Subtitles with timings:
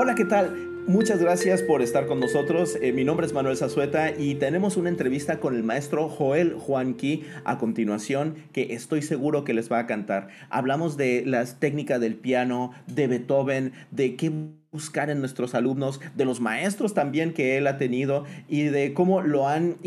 [0.00, 0.54] Hola, ¿qué tal?
[0.86, 2.78] Muchas gracias por estar con nosotros.
[2.80, 7.24] Eh, mi nombre es Manuel Zazueta y tenemos una entrevista con el maestro Joel Juanqui
[7.44, 10.28] a continuación que estoy seguro que les va a cantar.
[10.50, 14.30] Hablamos de las técnicas del piano, de Beethoven, de qué
[14.70, 19.20] buscar en nuestros alumnos, de los maestros también que él ha tenido y de cómo
[19.20, 19.78] lo han,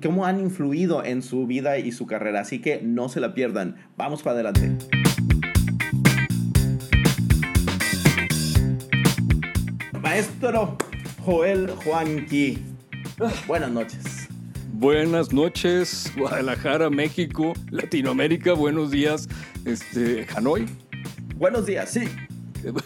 [0.00, 2.38] cómo han influido en su vida y su carrera.
[2.38, 3.74] Así que no se la pierdan.
[3.96, 5.15] Vamos para adelante.
[10.16, 10.78] Maestro
[11.26, 12.58] Joel Juanqui.
[13.46, 14.28] Buenas noches.
[14.72, 18.54] Buenas noches, Guadalajara, México, Latinoamérica.
[18.54, 19.28] Buenos días,
[19.66, 20.64] este, Hanoi.
[21.34, 22.08] Buenos días, sí.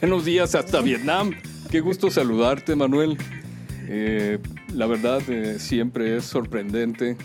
[0.00, 1.30] Buenos días hasta Vietnam.
[1.70, 3.16] Qué gusto saludarte, Manuel.
[3.86, 4.40] Eh,
[4.74, 7.16] la verdad, eh, siempre es sorprendente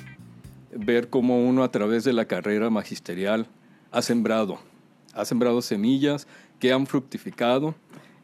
[0.72, 3.48] ver cómo uno a través de la carrera magisterial
[3.91, 4.60] ha sembrado,
[5.16, 6.27] ha sembrado semillas
[6.60, 7.74] que han fructificado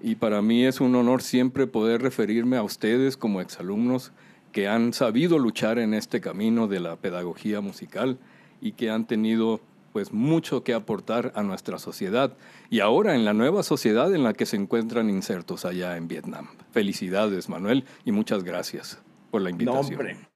[0.04, 4.12] y para mí es un honor siempre poder referirme a ustedes como exalumnos
[4.52, 8.18] que han sabido luchar en este camino de la pedagogía musical
[8.60, 9.62] y que han tenido
[9.94, 12.36] pues mucho que aportar a nuestra sociedad
[12.70, 16.48] y ahora en la nueva sociedad en la que se encuentran insertos allá en Vietnam.
[16.72, 19.00] Felicidades, Manuel, y muchas gracias
[19.32, 20.31] por la invitación.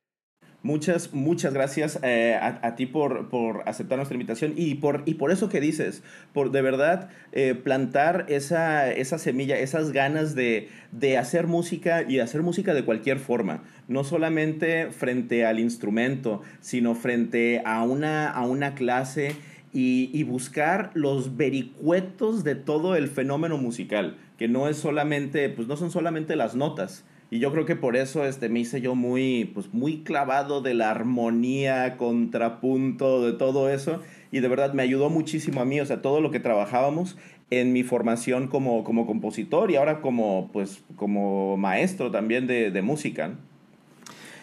[0.66, 5.30] Muchas, muchas gracias eh, a, ti por, por, aceptar nuestra invitación y por, y por
[5.30, 6.02] eso que dices,
[6.34, 12.18] por de verdad eh, plantar esa, esa semilla, esas ganas de, de hacer música y
[12.18, 18.48] hacer música de cualquier forma, no solamente frente al instrumento, sino frente a una, a
[18.48, 19.36] una clase
[19.72, 25.68] y, y buscar los vericuetos de todo el fenómeno musical, que no es solamente, pues
[25.68, 28.96] no son solamente las notas, y yo creo que por eso este, me hice yo
[28.96, 34.02] muy, pues, muy clavado de la armonía, contrapunto, de todo eso.
[34.32, 37.18] Y de verdad me ayudó muchísimo a mí, o sea, todo lo que trabajábamos
[37.50, 42.82] en mi formación como, como compositor y ahora como, pues, como maestro también de, de
[42.82, 43.32] música.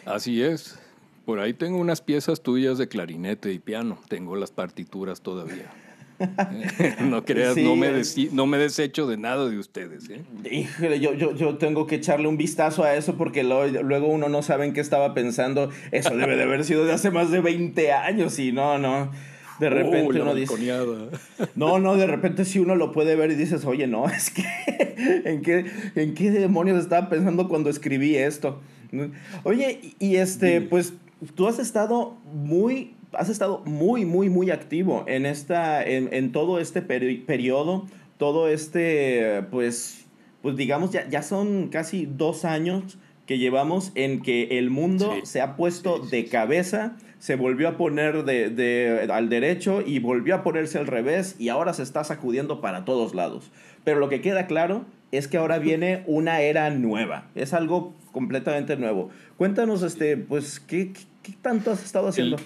[0.04, 0.78] Así es.
[1.24, 3.98] Por ahí tengo unas piezas tuyas de clarinete y piano.
[4.08, 5.70] Tengo las partituras todavía.
[7.00, 7.90] no creas, no, me
[8.32, 10.08] no me desecho de nada de ustedes.
[10.10, 10.22] ¿eh?
[10.50, 14.42] Híjole, yo, yo, yo, tengo que echarle un vistazo a eso porque luego uno no
[14.42, 15.70] sabe en qué estaba pensando.
[15.90, 19.10] Eso debe de haber sido de hace más de 20 años y no, no.
[19.60, 20.54] De repente uno dice.
[21.54, 24.44] No, no, de repente si uno lo puede ver y dices, oye, no, es que.
[25.24, 28.60] ¿En qué, en qué demonios estaba pensando cuando escribí esto?
[29.44, 30.92] Oye, y este, pues
[31.34, 36.82] tú has estado muy has estado muy, muy, muy activo en, esta, en, todo este
[36.82, 37.86] periodo,
[38.18, 40.06] todo este, pues,
[40.40, 45.40] pues digamos, ya, ya son casi dos años que llevamos en que el mundo se
[45.40, 50.42] ha puesto de cabeza, se volvió a poner de, de, al derecho y volvió a
[50.42, 53.50] ponerse al revés y ahora se está sacudiendo para todos lados.
[53.84, 58.76] Pero lo que queda claro es que ahora viene una era nueva, es algo completamente
[58.76, 59.10] nuevo.
[59.36, 60.92] Cuéntanos, este, pues, ¿qué,
[61.22, 62.36] qué, tanto has estado haciendo?
[62.36, 62.42] el,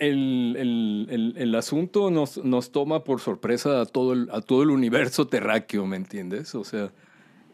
[0.00, 5.26] el, el, asunto nos, nos, toma por sorpresa a todo, el, a todo el universo
[5.28, 6.54] terráqueo, ¿me entiendes?
[6.54, 6.90] O sea,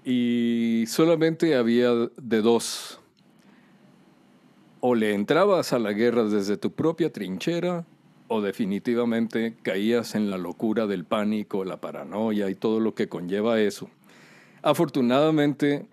[0.04, 3.00] y solamente había de dos.
[4.80, 7.84] O le entrabas a la guerra desde tu propia trinchera,
[8.28, 13.60] o definitivamente caías en la locura del pánico, la paranoia y todo lo que conlleva
[13.60, 13.90] eso.
[14.62, 15.86] Afortunadamente,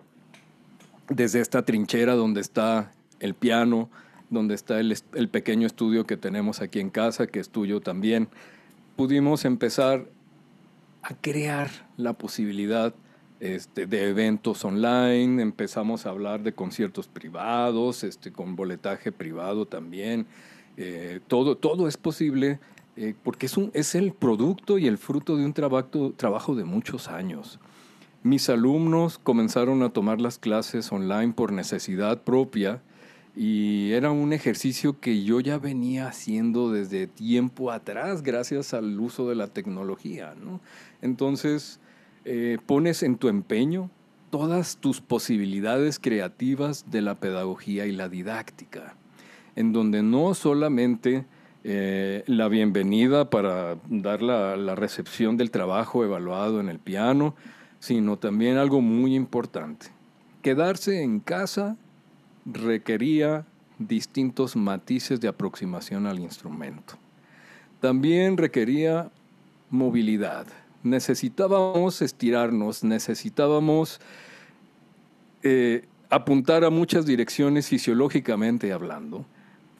[1.08, 3.90] desde esta trinchera donde está el piano,
[4.34, 8.28] donde está el, pequeño estudio que tenemos aquí en casa, que es tuyo también,
[8.96, 10.06] pudimos empezar
[11.02, 12.94] a crear la posibilidad
[13.40, 20.26] este, de eventos online, empezamos a hablar de conciertos privados, este, con boletaje privado también.
[20.76, 22.58] Eh, todo, todo es posible
[22.96, 26.64] eh, porque es, un, es el producto y el fruto de un trabajo, trabajo de
[26.64, 27.58] muchos años.
[28.22, 32.80] Mis alumnos comenzaron a tomar las clases online por necesidad propia
[33.36, 39.28] y era un ejercicio que yo ya venía haciendo desde tiempo atrás gracias al uso
[39.28, 40.34] de la tecnología.
[40.40, 40.60] ¿no?
[41.02, 41.80] Entonces,
[42.24, 43.90] eh, pones en tu empeño
[44.30, 48.96] todas tus posibilidades creativas de la pedagogía y la didáctica,
[49.56, 51.24] en donde no solamente
[51.64, 57.34] eh, la bienvenida para dar la, la recepción del trabajo evaluado en el piano,
[57.80, 59.86] sino también algo muy importante,
[60.42, 61.76] quedarse en casa
[62.44, 63.46] requería
[63.78, 66.94] distintos matices de aproximación al instrumento.
[67.80, 69.10] También requería
[69.70, 70.46] movilidad.
[70.82, 74.00] Necesitábamos estirarnos, necesitábamos
[75.42, 79.26] eh, apuntar a muchas direcciones fisiológicamente hablando,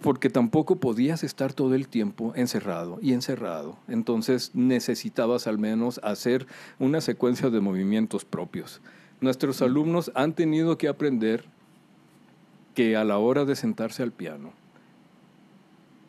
[0.00, 3.78] porque tampoco podías estar todo el tiempo encerrado y encerrado.
[3.88, 6.46] Entonces necesitabas al menos hacer
[6.78, 8.80] una secuencia de movimientos propios.
[9.20, 11.46] nuestros alumnos han tenido que aprender
[12.74, 14.52] que a la hora de sentarse al piano,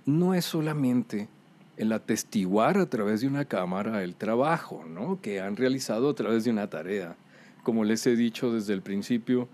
[0.05, 1.29] no es solamente
[1.77, 5.19] el atestiguar a través de una cámara el trabajo ¿no?
[5.21, 7.15] que han realizado a través de una tarea.
[7.63, 9.49] Como les he dicho desde el principio,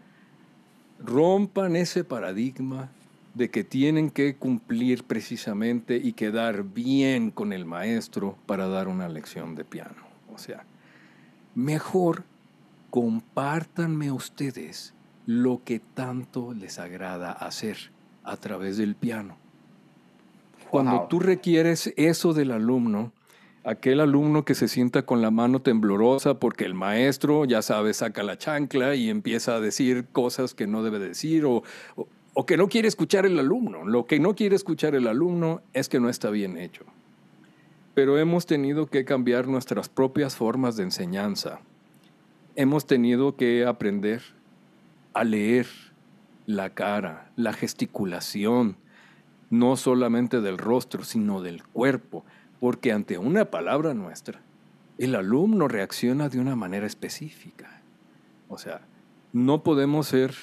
[1.00, 2.90] rompan ese paradigma
[3.34, 9.08] de que tienen que cumplir precisamente y quedar bien con el maestro para dar una
[9.08, 10.04] lección de piano.
[10.34, 10.66] O sea,
[11.56, 12.26] mejor
[12.90, 14.94] compártanme ustedes
[15.26, 17.78] lo que tanto les agrada hacer
[18.24, 19.38] a través del piano.
[20.70, 23.12] Cuando tú requieres eso del alumno,
[23.64, 28.24] aquel alumno que se sienta con la mano temblorosa porque el maestro, ya sabe, saca
[28.24, 31.64] la chancla y empieza a decir cosas que no debe decir o,
[32.34, 33.86] o, que no quiere escuchar el alumno.
[33.86, 36.86] Lo que no quiere escuchar el alumno es que no está bien hecho.
[37.94, 41.60] Pero hemos tenido que cambiar nuestras propias formas de enseñanza.
[42.56, 44.22] Hemos tenido que aprender
[45.14, 45.68] a leer
[46.46, 48.78] la cara, la gesticulación,
[49.50, 52.26] no solamente del rostro, sino del cuerpo,
[52.60, 54.42] porque ante una palabra nuestra,
[54.98, 57.82] el alumno reacciona de una manera específica.
[58.48, 58.82] O sea,
[59.34, 60.34] no podemos ser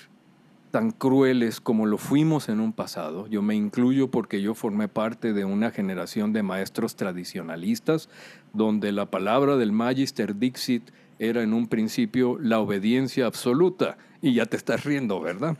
[0.70, 3.26] tan crueles como lo fuimos en un pasado.
[3.28, 8.08] Yo me incluyo porque yo formé parte de una generación de maestros tradicionalistas
[8.52, 13.96] donde la palabra del Magister Dixit era en un principio la obediencia absoluta.
[14.20, 15.56] Y ya te estás riendo, ¿verdad?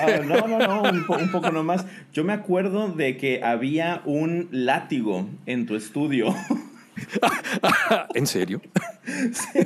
[0.00, 1.86] Ah, no, no, no, un, poco nomás.
[2.12, 6.34] Yo me acuerdo de que había un látigo en tu estudio.
[8.14, 8.60] ¿En serio?
[9.04, 9.60] Sí,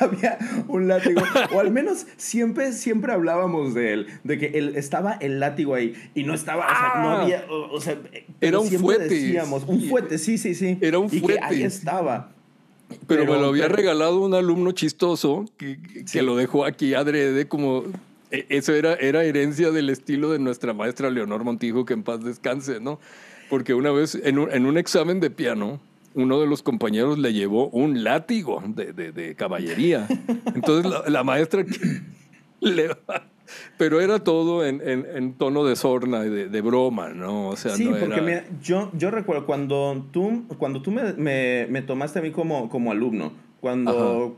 [0.00, 1.22] había un látigo,
[1.54, 5.94] o al menos siempre, siempre hablábamos de él, de que él, estaba el látigo ahí
[6.14, 7.22] y no estaba, o sea, no ah.
[7.22, 7.98] había, o, sea,
[8.40, 9.08] era un fuete.
[9.08, 10.78] Decíamos, un fuete, sí, sí, sí.
[10.80, 11.34] Era un fuete.
[11.34, 12.32] Y ahí estaba.
[13.06, 15.78] Pero, me lo había regalado un alumno chistoso que,
[16.10, 17.84] que lo dejó aquí adrede como...
[18.30, 22.22] E, eso era, era herencia del estilo de nuestra maestra Leonor Montijo, que en paz
[22.22, 23.00] descanse, ¿no?
[23.48, 25.80] Porque una vez en un, en un examen de piano,
[26.14, 30.06] uno de los compañeros le llevó un látigo de, de, de caballería.
[30.54, 31.64] Entonces la, la maestra
[32.60, 32.90] le,
[33.76, 37.48] pero era todo en, en, tono de sorna, de, de, broma, ¿no?
[37.48, 41.82] O sea, sí, no porque yo, yo recuerdo cuando tú, cuando tú me, me, me
[41.82, 44.36] tomaste a mí como, como alumno, cuando,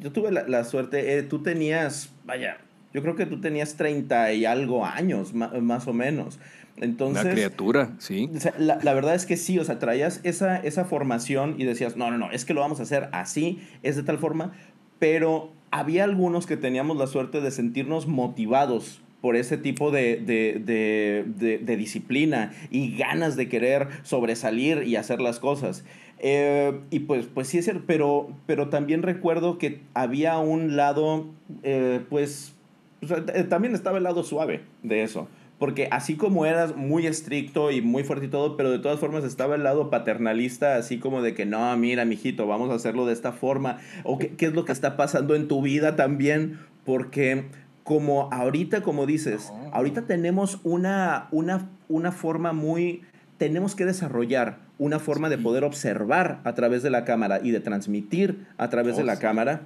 [0.00, 2.58] yo tuve la, suerte, eh, tú tenías, vaya,
[2.92, 6.40] yo creo que tú tenías 30 y algo años, más, o menos.
[6.76, 8.30] Entonces, Una criatura, sí.
[8.58, 12.10] la, la, verdad es que sí, o sea, traías esa, esa formación y decías, no,
[12.10, 14.52] no, no, es que lo vamos a hacer así, es de tal forma,
[14.98, 21.76] pero había algunos que teníamos la suerte de sentirnos motivados por ese tipo de, de,
[21.76, 25.84] disciplina y ganas de querer sobresalir y hacer las cosas.
[26.20, 31.26] Eh, y pues, pues sí es pero, pero también recuerdo que había un lado,
[31.62, 32.54] eh, pues,
[33.02, 35.28] eh, también estaba el lado suave de eso.
[35.58, 39.24] Porque así como eras muy estricto y muy fuerte y todo, pero de todas formas
[39.24, 43.12] estaba el lado paternalista, así como de que no, mira, mijito, vamos a hacerlo de
[43.12, 43.78] esta forma.
[44.04, 47.46] O qué, qué es lo que está pasando en tu vida también, porque
[47.88, 53.00] como ahorita, como dices, ahorita tenemos una, una, una forma muy,
[53.38, 57.60] tenemos que desarrollar una forma de poder observar a través de la cámara y de
[57.60, 59.62] transmitir a través de oh, la cámara.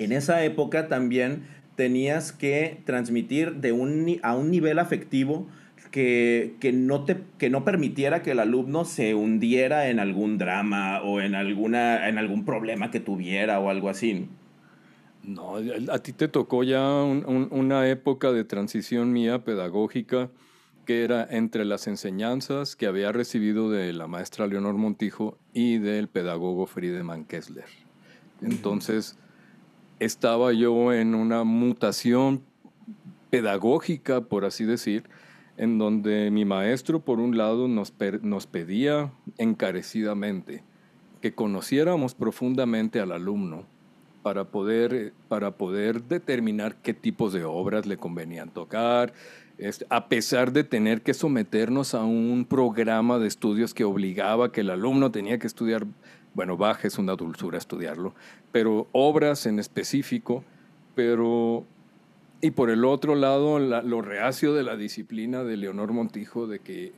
[0.00, 1.44] en esa época también
[1.76, 5.46] tenías que transmitir de un, a un nivel afectivo
[5.90, 11.02] que, que, no te, que no permitiera que el alumno se hundiera en algún drama
[11.02, 14.28] o en, alguna, en algún problema que tuviera o algo así.
[15.22, 15.56] No,
[15.90, 20.30] a ti te tocó ya una época de transición mía pedagógica
[20.84, 26.08] que era entre las enseñanzas que había recibido de la maestra Leonor Montijo y del
[26.08, 27.64] pedagogo Friedemann Kessler.
[28.42, 29.18] Entonces,
[29.98, 32.42] estaba yo en una mutación
[33.30, 35.04] pedagógica, por así decir,
[35.56, 40.62] en donde mi maestro, por un lado, nos, nos pedía encarecidamente
[41.20, 43.64] que conociéramos profundamente al alumno
[44.22, 49.12] para poder, para poder determinar qué tipos de obras le convenían tocar,
[49.88, 54.70] a pesar de tener que someternos a un programa de estudios que obligaba que el
[54.70, 55.86] alumno tenía que estudiar
[56.34, 58.14] bueno, Bach es una dulzura estudiarlo,
[58.52, 60.44] pero obras en específico,
[60.94, 61.64] pero...
[62.40, 66.92] Y por el otro lado, lo reacio de la disciplina de Leonor Montijo, de que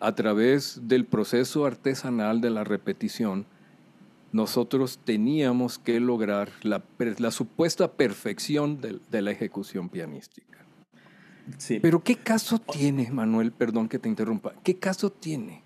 [0.00, 3.44] a través del proceso artesanal de la repetición,
[4.32, 6.82] nosotros teníamos que lograr la,
[7.18, 10.64] la supuesta perfección de, de, la ejecución pianística.
[11.58, 11.78] Sí.
[11.80, 13.52] Pero ¿qué caso tiene, Manuel?
[13.52, 14.54] Perdón que te interrumpa.
[14.62, 15.63] ¿Qué caso tiene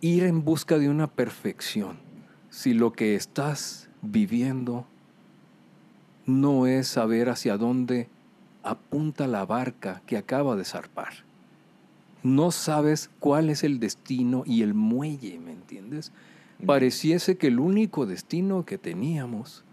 [0.00, 1.98] ir en busca de una perfección
[2.50, 4.86] si lo que estás viviendo
[6.26, 8.08] no es saber hacia dónde
[8.62, 11.24] apunta la barca que acaba de zarpar.
[12.22, 16.12] No sabes cuál es el destino y el muelle, ¿me entiendes?
[16.66, 19.64] Pareciese que el único destino que teníamos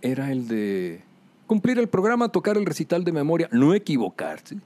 [0.00, 1.02] era el de
[1.46, 4.58] cumplir el programa, tocar el recital de memoria, no equivocarse,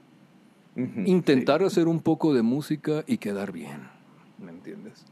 [0.75, 3.81] intentar hacer un poco de música y quedar bien,
[4.41, 5.05] ¿me entiendes?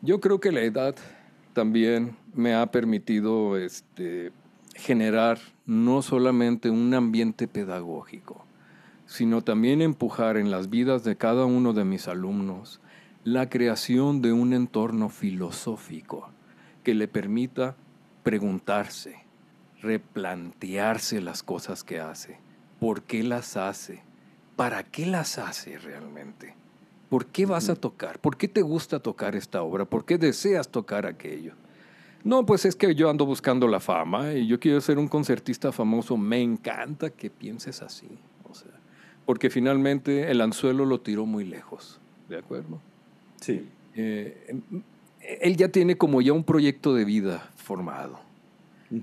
[0.00, 0.94] Yo creo que la edad
[1.52, 4.30] también me ha permitido este,
[4.74, 8.44] generar no solamente un ambiente pedagógico,
[9.06, 12.80] sino también empujar en las vidas de cada uno de mis alumnos
[13.24, 16.30] la creación de un entorno filosófico
[16.84, 17.74] que le permita
[18.22, 19.24] preguntarse,
[19.82, 22.38] replantearse las cosas que hace,
[22.78, 24.02] por qué las hace,
[24.56, 26.54] para qué las hace realmente.
[27.08, 28.18] ¿Por qué vas a tocar?
[28.18, 29.84] ¿Por qué te gusta tocar esta obra?
[29.84, 31.54] ¿Por qué deseas tocar aquello?
[32.24, 35.72] No, pues es que yo ando buscando la fama y yo quiero ser un concertista
[35.72, 36.16] famoso.
[36.16, 38.08] Me encanta que pienses así.
[38.48, 38.72] O sea,
[39.24, 42.00] porque finalmente el anzuelo lo tiró muy lejos.
[42.28, 42.80] ¿De acuerdo?
[43.40, 43.68] Sí.
[43.94, 44.60] Eh,
[45.20, 48.20] él ya tiene como ya un proyecto de vida formado.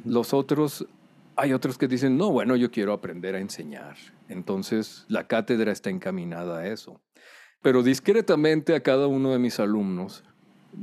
[0.04, 0.88] Los otros,
[1.36, 3.96] hay otros que dicen, no, bueno, yo quiero aprender a enseñar.
[4.30, 7.00] Entonces la cátedra está encaminada a eso.
[7.66, 10.24] Pero discretamente a cada uno de mis alumnos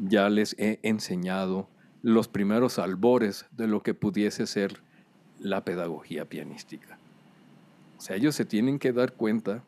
[0.08, 1.68] ya les he enseñado
[2.02, 4.82] los primeros albores de lo que pudiese ser
[5.38, 6.98] la pedagogía pianística.
[7.98, 9.62] O sea, ellos se tienen que dar cuenta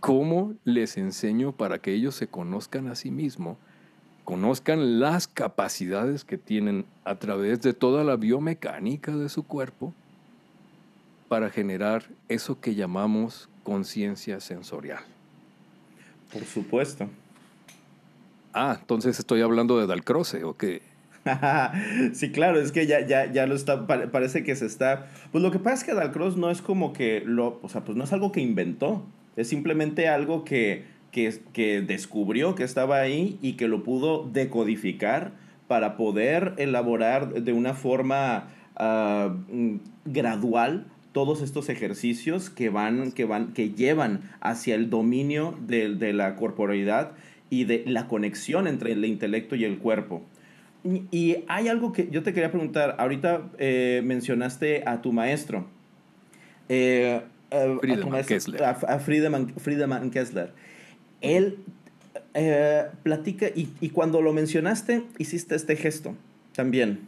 [0.00, 3.56] cómo les enseño para que ellos se conozcan a sí mismos,
[4.24, 9.94] conozcan las capacidades que tienen a través de toda la biomecánica de su cuerpo
[11.28, 15.04] para generar eso que llamamos conciencia sensorial.
[16.32, 17.08] Por supuesto.
[18.52, 20.82] Ah, entonces estoy hablando de Dalcroce, ¿o qué?
[22.12, 25.06] sí, claro, es que ya, ya, ya lo está, parece que se está...
[25.32, 27.96] Pues lo que pasa es que Dalcroze no es como que lo, o sea, pues
[27.96, 29.04] no es algo que inventó,
[29.36, 35.32] es simplemente algo que, que, que descubrió que estaba ahí y que lo pudo decodificar
[35.68, 40.86] para poder elaborar de una forma ah, mm, gradual
[41.18, 46.36] todos estos ejercicios que van, que van, que llevan hacia el dominio de, de la
[46.36, 47.10] corporalidad
[47.50, 50.22] y de la conexión entre el intelecto y el cuerpo.
[50.84, 52.94] Y, hay algo que yo te quería preguntar.
[53.00, 55.66] Ahorita eh, mencionaste a tu maestro.
[56.68, 57.20] Eh,
[57.50, 58.62] eh, Friedemann Kessler.
[58.62, 60.52] A, Friedemann, Kessler.
[61.20, 61.58] Él
[63.02, 66.14] platica, y, y, cuando lo mencionaste, hiciste este gesto
[66.54, 67.00] también.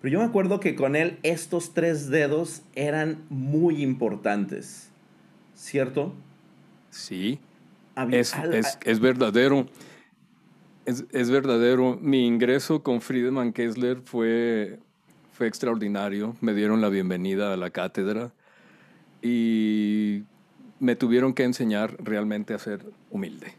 [0.00, 4.90] Pero yo me acuerdo que con él estos tres dedos eran muy importantes,
[5.54, 6.14] ¿cierto?
[6.90, 7.38] Sí,
[8.10, 9.66] es, es, es, verdadero.
[10.86, 11.98] Es, es, verdadero.
[12.00, 14.78] Mi ingreso con Friedemann Kessler fue,
[15.32, 16.34] fue extraordinario.
[16.40, 18.32] Me dieron la bienvenida a la cátedra
[19.20, 20.22] y
[20.78, 23.52] me tuvieron que enseñar realmente a ser humilde.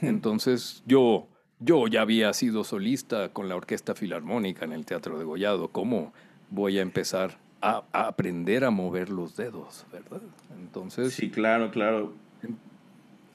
[0.00, 0.06] Hmm.
[0.06, 1.28] Entonces yo
[1.60, 5.68] yo ya había sido solista con la Orquesta Filarmónica en el Teatro de Gollado.
[5.68, 6.12] ¿Cómo
[6.50, 10.20] voy a empezar a, aprender a mover los dedos, verdad?
[10.60, 11.14] Entonces.
[11.14, 12.12] Sí, claro, claro.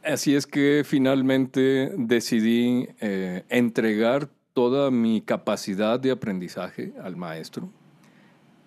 [0.04, 7.70] Así es que finalmente decidí eh, entregar toda mi capacidad de aprendizaje al maestro.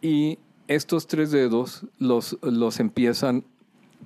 [0.00, 3.44] Y estos tres dedos los, los empiezan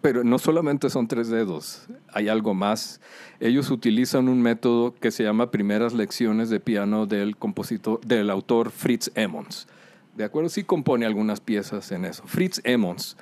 [0.06, 3.00] pero no solamente son tres dedos, hay algo más.
[3.40, 8.70] Ellos utilizan un método que se llama primeras lecciones de piano del compositor, del autor
[8.70, 9.66] Fritz Emmons.
[10.14, 10.48] ¿De acuerdo?
[10.48, 12.22] Sí compone algunas piezas en eso.
[12.24, 13.16] Fritz Emmons.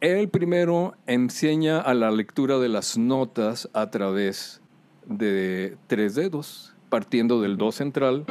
[0.00, 4.60] Él primero enseña a la lectura de las notas a través
[5.04, 8.24] de tres dedos, partiendo del do central,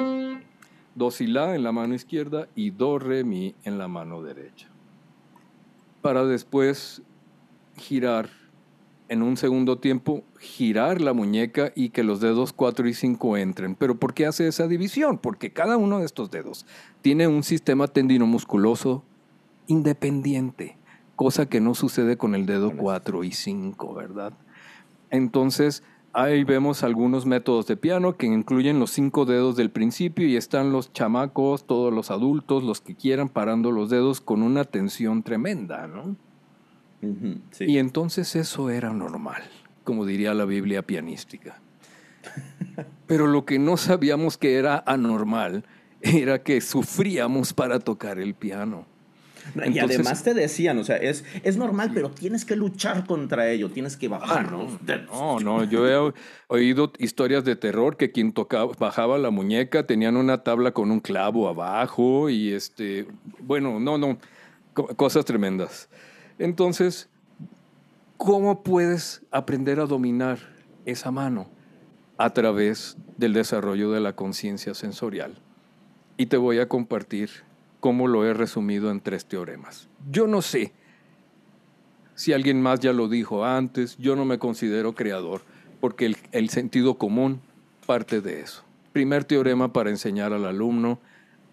[0.95, 4.69] do si la en la mano izquierda y do re mi en la mano derecha
[6.01, 7.01] para después
[7.79, 8.29] girar
[9.07, 13.75] en un segundo tiempo, girar la muñeca y que los dedos 4 y 5 entren.
[13.75, 15.17] Pero ¿por qué hace esa división?
[15.17, 16.65] Porque cada uno de estos dedos
[17.01, 19.03] tiene un sistema tendinomusculoso
[19.65, 20.77] independiente,
[21.15, 24.33] cosa que no sucede con el dedo 4 y 5, ¿verdad?
[25.09, 30.37] Entonces, Ahí vemos algunos métodos de piano que incluyen los cinco dedos del principio y
[30.37, 35.21] están los chamacos, todos los adultos, los que quieran parando los dedos con una tensión
[35.21, 36.15] tremenda, ¿no?
[37.59, 39.43] Y entonces eso era normal,
[39.83, 41.61] como diría la Biblia pianística.
[43.07, 45.63] Pero lo que no sabíamos que era anormal
[46.01, 48.85] era que sufríamos para tocar el piano.
[49.65, 53.69] y además te decían, o sea, es, es normal, pero tienes que luchar contra ello,
[53.69, 54.47] tienes que bajar.
[54.47, 56.13] Ah, no, no, yo he
[56.47, 60.99] oído historias de terror que quien tocaba, bajaba la muñeca tenían una tabla con un
[60.99, 63.07] clavo abajo y este,
[63.39, 64.19] bueno, no, no,
[64.73, 65.89] cosas tremendas.
[66.39, 67.09] Entonces,
[68.17, 70.39] ¿cómo puedes aprender a dominar
[70.85, 71.47] esa mano?
[72.17, 75.35] A través del desarrollo de la conciencia sensorial.
[76.17, 77.29] Y te voy a compartir
[77.79, 79.87] cómo lo he resumido en tres teoremas.
[80.09, 80.73] Yo no sé
[82.15, 85.41] si alguien más ya lo dijo antes, yo no me considero creador,
[85.79, 87.39] porque el, sentido común
[87.85, 88.65] parte de eso.
[88.91, 90.99] Primer teorema para enseñar al alumno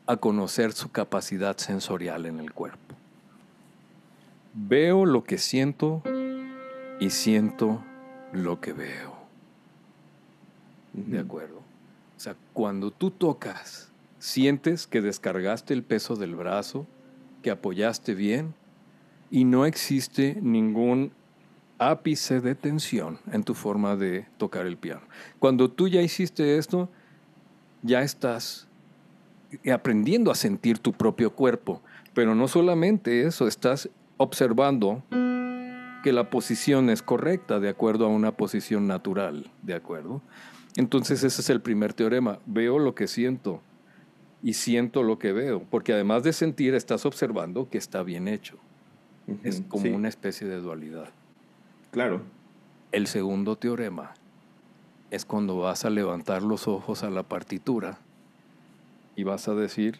[0.06, 2.95] a conocer su capacidad sensorial en el cuerpo.
[4.56, 6.02] Veo lo que siento
[6.98, 7.84] y siento
[8.32, 9.14] lo que veo.
[10.92, 11.58] ¿De acuerdo?
[11.58, 16.86] O sea, cuando tú tocas Sientes que descargaste el peso del brazo,
[17.42, 18.54] que apoyaste bien
[19.30, 21.12] y no existe ningún
[21.78, 25.02] ápice de tensión en tu forma de tocar el piano.
[25.38, 26.88] Cuando tú ya hiciste esto,
[27.82, 28.66] ya estás
[29.72, 31.82] aprendiendo a sentir tu propio cuerpo,
[32.14, 35.02] pero no solamente eso, estás observando
[36.02, 40.22] que la posición es correcta de acuerdo a una posición natural, ¿de acuerdo?
[40.76, 43.60] Entonces ese es el primer teorema, veo lo que siento,
[44.42, 48.58] y siento lo que veo, porque además de sentir, estás observando que está bien hecho.
[49.42, 51.08] es como una especie de dualidad.
[51.90, 52.22] Claro.
[52.92, 54.14] El segundo teorema
[55.10, 57.98] es cuando vas a levantar los ojos a la partitura
[59.16, 59.98] y vas a decir,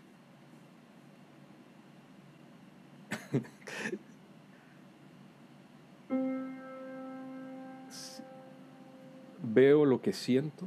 [9.52, 10.66] veo lo que siento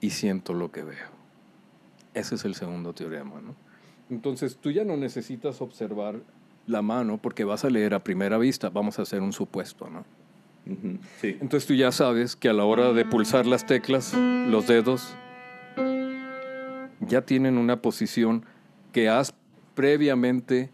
[0.00, 1.10] y siento lo que veo.
[2.14, 3.40] Ese es el segundo teorema.
[3.40, 3.54] ¿no?
[4.10, 6.20] Entonces tú ya no necesitas observar
[6.66, 8.68] la mano porque vas a leer a primera vista.
[8.68, 9.88] Vamos a hacer un supuesto.
[9.88, 10.04] ¿no?
[11.20, 11.36] sí.
[11.40, 15.14] Entonces tú ya sabes que a la hora de pulsar las teclas, los dedos
[17.00, 18.44] ya tienen una posición
[18.92, 19.34] que has
[19.74, 20.70] previamente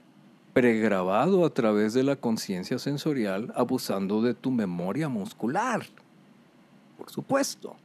[0.53, 5.83] pregrabado a través de la conciencia sensorial abusando de tu memoria muscular.
[6.99, 7.77] Por supuesto.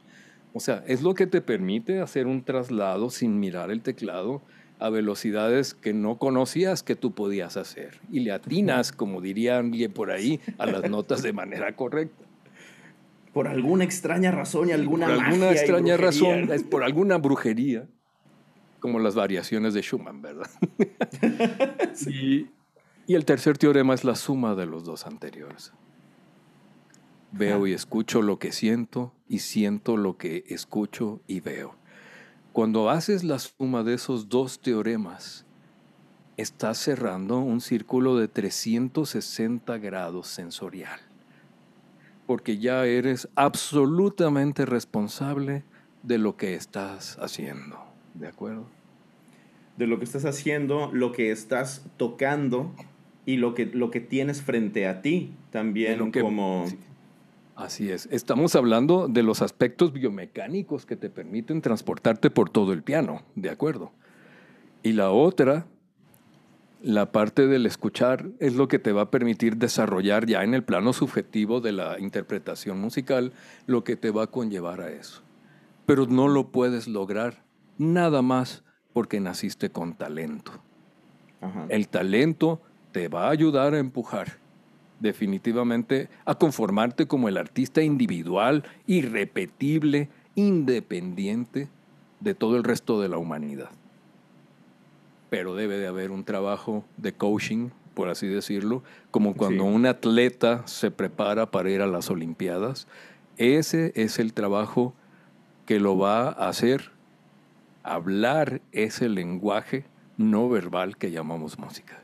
[0.52, 4.42] O sea, es lo que te permite hacer un traslado sin mirar el teclado
[4.78, 8.00] a velocidades que no conocías que tú podías hacer.
[8.10, 12.24] Y le atinas, como diría alguien por ahí, a las notas de manera correcta.
[13.32, 17.86] Por alguna extraña razón y alguna Por alguna extraña razón, es por alguna brujería,
[18.78, 20.50] como las variaciones de Schumann, ¿verdad?
[22.06, 22.46] y,
[23.06, 25.72] y el tercer teorema es la suma de los dos anteriores.
[27.36, 31.74] Veo y escucho lo que siento y siento lo que escucho y veo.
[32.52, 35.44] Cuando haces la suma de esos dos teoremas,
[36.36, 41.00] estás cerrando un círculo de 360 grados sensorial,
[42.28, 45.64] porque ya eres absolutamente responsable
[46.04, 48.66] de lo que estás haciendo, ¿de acuerdo?
[49.76, 52.72] De lo que estás haciendo, lo que estás tocando
[53.26, 56.66] y lo que, lo que tienes frente a ti también como...
[57.56, 58.08] Así es.
[58.10, 63.48] Estamos hablando de los aspectos biomecánicos que te permiten transportarte por todo el piano, ¿de
[63.48, 63.92] acuerdo?
[64.82, 65.66] Y la otra,
[66.82, 70.64] la parte del escuchar, es lo que te va a permitir desarrollar ya en el
[70.64, 73.32] plano subjetivo de la interpretación musical
[73.66, 75.22] lo que te va a conllevar a eso.
[75.86, 77.44] Pero no lo puedes lograr
[77.78, 80.52] nada más porque naciste con talento.
[81.68, 84.43] El talento te va a ayudar a empujar
[85.04, 91.68] definitivamente a conformarte como el artista individual, irrepetible, independiente
[92.20, 93.68] de todo el resto de la humanidad.
[95.28, 100.66] Pero debe de haber un trabajo de coaching, por así decirlo, como cuando un atleta
[100.66, 102.88] se prepara para ir a las Olimpiadas.
[103.36, 104.94] Ese es el trabajo
[105.66, 106.92] que lo va a hacer
[107.82, 109.84] hablar ese lenguaje
[110.16, 112.03] no verbal que llamamos música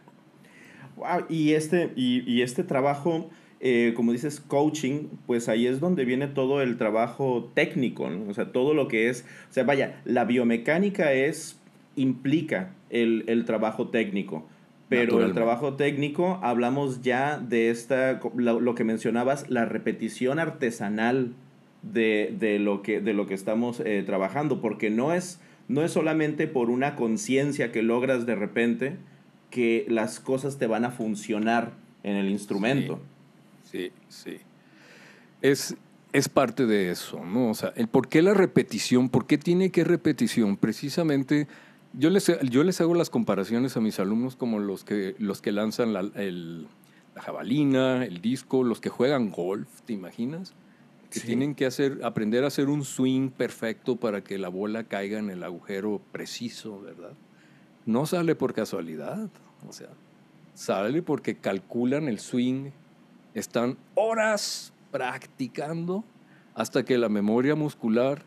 [1.29, 6.63] y, este, y, este trabajo, eh, como dices, coaching, pues ahí es donde viene todo
[6.63, 11.59] el trabajo técnico, O sea, todo lo que es, o sea, vaya, la biomecánica es,
[11.97, 14.47] implica el, trabajo técnico.
[14.89, 21.33] Pero el trabajo técnico, hablamos ya de esta, lo, que mencionabas, la repetición artesanal
[21.83, 26.49] de, lo, que, de lo que estamos eh, trabajando, porque no es, no es solamente
[26.49, 28.97] por una conciencia que logras de repente,
[29.51, 33.01] que las cosas te van a funcionar en el instrumento.
[33.71, 34.39] Sí, sí.
[35.43, 35.77] Es,
[36.13, 37.51] es parte de eso, ¿no?
[37.51, 41.49] O sea, el por qué la repetición, por qué tiene que repetición, precisamente
[41.93, 45.51] Yo les, yo les hago las comparaciones a mis alumnos como los que, los que
[45.51, 50.55] lanzan la, la jabalina, el disco, los que juegan golf, ¿te imaginas?
[51.11, 55.19] Que tienen que hacer, aprender a hacer un swing perfecto para que la bola caiga
[55.19, 57.15] en el agujero preciso, ¿verdad?
[57.87, 59.29] No sale por casualidad,
[59.69, 59.89] o sea,
[60.55, 62.71] sale porque calculan el swing,
[63.35, 66.05] están horas practicando
[66.55, 68.25] hasta que la memoria muscular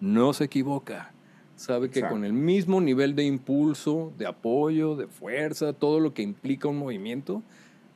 [0.00, 1.12] no se equivoca.
[1.56, 6.22] Sabe que con el mismo nivel de impulso, de apoyo, de fuerza, todo lo que
[6.22, 7.42] implica un movimiento,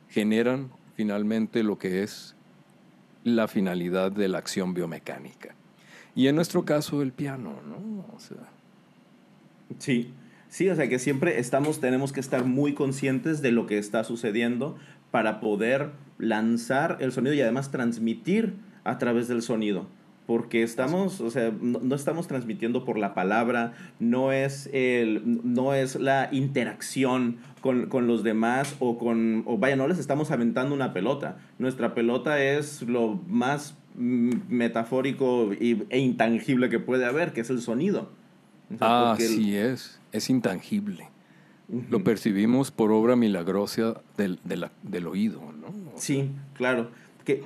[0.07, 2.35] generan finalmente lo que es
[3.23, 5.55] la finalidad de la acción biomecánica.
[6.15, 8.05] Y en nuestro caso el piano, ¿no?
[9.77, 10.13] Sí,
[10.49, 14.03] sí, o sea que siempre estamos, tenemos que estar muy conscientes de lo que está
[14.03, 14.77] sucediendo
[15.11, 19.87] para poder lanzar el sonido y además transmitir a través del sonido
[20.29, 25.95] porque estamos, o sea, no, estamos transmitiendo por la palabra, no es, el, no es
[25.95, 30.93] la interacción con, con, los demás o con, o vaya, no les estamos aventando una
[30.93, 31.39] pelota.
[31.57, 38.11] Nuestra pelota es lo más metafórico e intangible que puede haber, que es el sonido.
[38.81, 41.07] ah, sí es, es intangible.
[41.89, 45.69] Lo percibimos por obra milagrosa del, del oído, ¿no?
[45.97, 46.89] sí, claro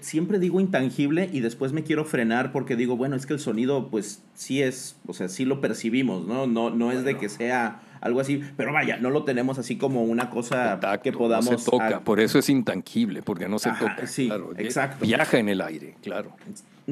[0.02, 3.90] siempre digo intangible y después me quiero frenar porque digo, bueno, es que el sonido
[3.90, 6.48] pues sí es, o sea, sí lo percibimos, ¿no?
[6.48, 10.04] No, no es de que sea algo así, pero vaya, no lo tenemos así como
[10.04, 11.52] una cosa que podamos...
[11.52, 14.08] No se toca, por eso es intangible, porque no se toca.
[14.08, 15.06] Sí, exacto.
[15.06, 16.36] Viaja en el aire, claro.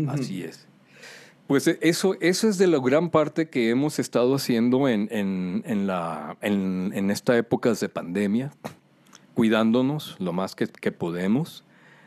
[0.07, 0.67] Así es.
[1.51, 5.85] Pues eh, eso, eso es de la gran parte que hemos estado haciendo en, en,
[5.85, 8.53] la, en, en esta época de pandemia,
[9.33, 11.65] cuidándonos lo más que, que podemos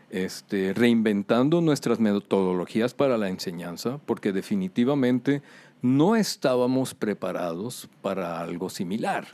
[0.09, 5.43] este, reinventando nuestras metodologías para la enseñanza, porque definitivamente
[5.83, 9.27] no estábamos preparados para algo similar,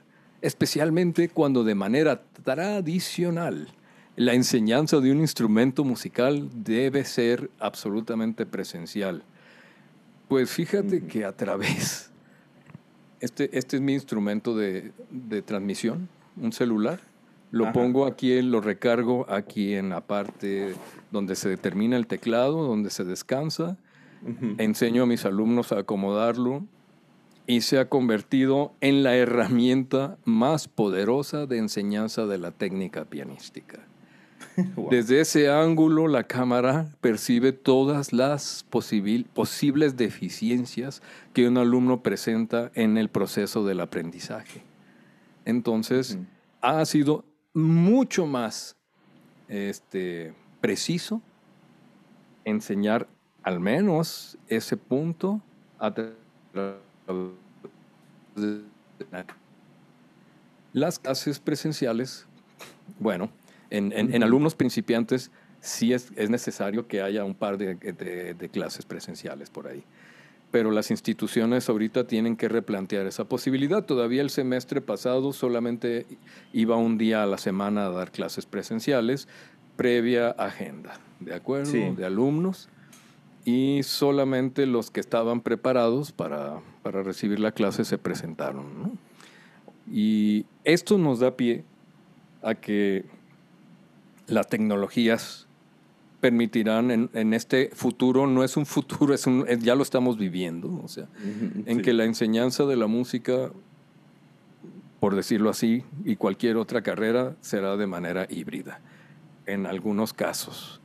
[0.43, 3.69] especialmente cuando de manera tradicional
[4.17, 9.23] la enseñanza de un instrumento musical debe ser absolutamente presencial.
[10.31, 12.13] Pues fíjate que a través,
[13.19, 16.09] este, este es mi instrumento de, de transmisión,
[16.41, 17.01] un celular,
[17.51, 20.77] lo pongo aquí, lo recargo aquí en la parte
[21.11, 23.77] donde se determina el teclado, donde se descansa.
[24.59, 26.63] Enseño a mis alumnos a acomodarlo
[27.49, 33.81] y se ha convertido en la herramienta más poderosa de enseñanza de la técnica pianística.
[34.91, 42.99] Desde ese ángulo, la cámara percibe todas las posibles deficiencias que un alumno presenta en
[42.99, 44.63] el proceso del aprendizaje.
[45.45, 46.19] Entonces,
[46.61, 48.77] ha sido mucho más
[49.49, 51.23] este, preciso
[52.45, 53.09] enseñar
[53.43, 55.41] al menos ese punto
[55.79, 55.95] a
[60.73, 62.27] las clases presenciales,
[62.99, 63.31] bueno,
[63.71, 65.31] en, alumnos principiantes
[65.61, 69.85] sí es, necesario que haya un par de clases presenciales por ahí
[70.51, 73.85] pero las instituciones ahorita tienen que replantear esa posibilidad.
[73.85, 76.07] Todavía el semestre pasado solamente
[76.53, 79.29] iba un día a la semana a dar clases presenciales,
[79.77, 81.73] previa agenda, ¿de acuerdo?
[81.73, 82.69] De alumnos.
[83.45, 88.99] Y solamente los que estaban preparados para, para recibir la clase se presentaron.
[89.91, 91.65] Y esto nos da pie
[92.43, 93.05] a que
[94.31, 95.47] las tecnologías
[96.21, 100.89] permitirán en, este futuro, no es un futuro, es un, ya lo estamos viviendo, o
[100.89, 101.07] sea,
[101.65, 103.51] en que la enseñanza de la música,
[105.01, 108.81] por decirlo así, y cualquier otra carrera será de manera híbrida,
[109.47, 110.81] en algunos casos.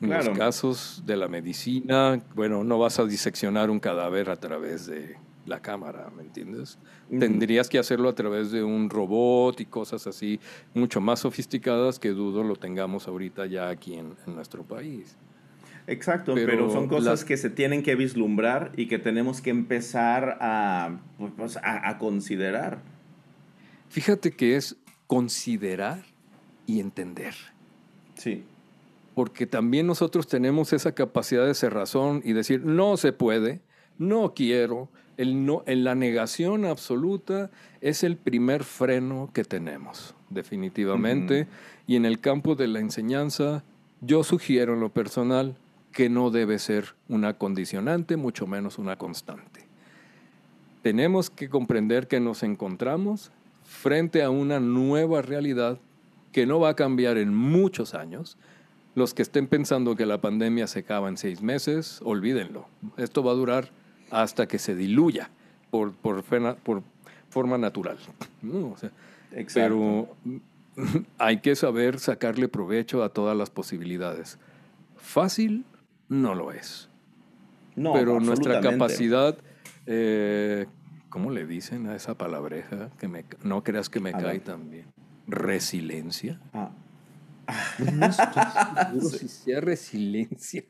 [0.00, 4.86] En los casos de la medicina, bueno, no vas a diseccionar un cadáver a través
[4.86, 5.16] de
[5.48, 6.78] la cámara, ¿me entiendes?
[7.18, 10.38] Tendrías que hacerlo a través de un robot y cosas así,
[10.74, 15.16] mucho más sofisticadas que dudo lo tengamos ahorita ya aquí en, nuestro país.
[15.86, 21.00] Exacto, pero, son cosas que se tienen que vislumbrar y que tenemos que empezar a,
[21.36, 22.82] pues, a, a considerar.
[23.88, 26.04] Fíjate que es considerar
[26.66, 27.34] y entender.
[28.14, 28.44] Sí.
[29.14, 33.62] Porque también nosotros tenemos esa capacidad de ser razón y decir, no se puede,
[33.96, 37.50] no quiero, el no, en la negación absoluta
[37.82, 41.48] es el primer freno que tenemos, definitivamente.
[41.86, 43.64] Y en el campo de la enseñanza,
[44.00, 45.56] yo sugiero en lo personal
[45.92, 49.66] que no debe ser una condicionante, mucho menos una constante.
[50.82, 53.32] Tenemos que comprender que nos encontramos
[53.64, 55.80] frente a una nueva realidad
[56.30, 58.38] que no va a cambiar en muchos años.
[58.94, 62.68] Los que estén pensando que la pandemia se acaba en seis meses, olvídenlo.
[62.96, 63.70] Esto va a durar
[64.10, 65.30] hasta que se diluya
[65.70, 66.22] por, por,
[67.30, 67.98] forma natural.
[69.54, 70.16] pero
[71.18, 74.38] hay que saber sacarle provecho a todas las posibilidades.
[74.96, 75.64] Fácil
[76.08, 76.88] no lo es.
[77.76, 79.38] No, pero nuestra capacidad,
[79.86, 80.66] eh,
[81.10, 82.90] ¿cómo le dicen a esa palabreja?
[82.98, 84.86] Que me, no creas que me cae también.
[85.26, 86.40] Resiliencia.
[86.52, 86.70] Ah.
[87.92, 90.64] No estoy si sea resiliencia.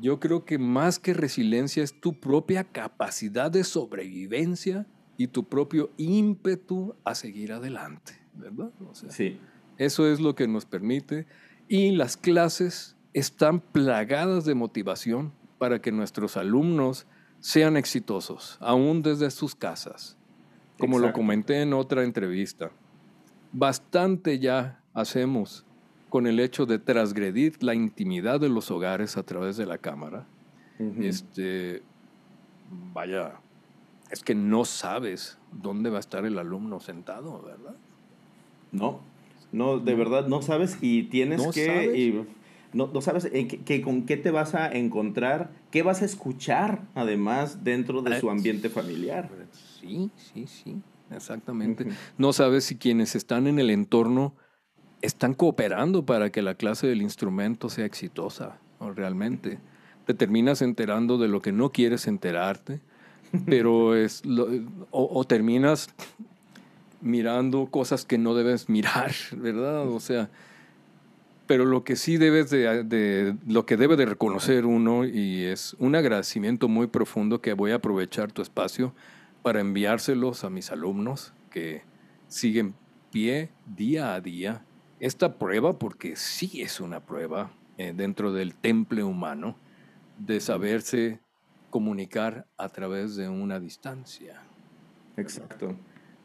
[0.00, 4.86] Yo creo que más que resiliencia es tu propia capacidad de sobrevivencia
[5.16, 8.70] y tu propio ímpetu a seguir adelante, ¿verdad?
[9.08, 9.38] sí.
[9.76, 11.26] Eso es lo que nos permite.
[11.66, 17.06] Y las clases están plagadas de motivación para que nuestros alumnos
[17.40, 20.18] sean exitosos, aún desde sus casas.
[20.78, 22.70] Como lo comenté en otra entrevista,
[23.52, 25.64] bastante ya hacemos
[26.10, 30.26] con el hecho de transgredir la intimidad de los hogares a través de la cámara.
[30.98, 31.82] Este,
[32.92, 33.34] vaya,
[34.10, 37.76] es que no sabes dónde va a estar el alumno sentado, ¿verdad?
[38.72, 39.00] No,
[39.52, 42.24] no, de verdad no sabes y tienes que...
[42.72, 47.62] no, no, sabes que, con qué te vas a encontrar, qué vas a escuchar además
[47.62, 49.30] dentro de su ambiente familiar.
[49.80, 50.76] Sí, sí, sí,
[51.14, 51.86] exactamente.
[52.16, 54.34] No sabes si quienes están en el entorno
[55.02, 58.58] están cooperando para que la clase del instrumento sea exitosa,
[58.94, 59.58] realmente.
[60.06, 62.80] Te terminas enterando de lo que no quieres enterarte,
[63.46, 64.22] pero es
[64.90, 65.88] o, terminas
[67.00, 69.88] mirando cosas que no debes mirar, ¿verdad?
[69.88, 70.28] O sea,
[71.46, 75.74] pero lo que sí debes de, de, lo que debe de reconocer uno y es
[75.78, 78.92] un agradecimiento muy profundo que voy a aprovechar tu espacio
[79.42, 81.82] para enviárselos a mis alumnos que
[82.28, 82.74] siguen
[83.10, 84.62] pie día a día
[85.00, 89.56] esta prueba, porque sí es una prueba eh, dentro del temple humano,
[90.18, 91.20] de saberse
[91.70, 94.42] comunicar a través de una distancia.
[95.16, 95.74] Exacto.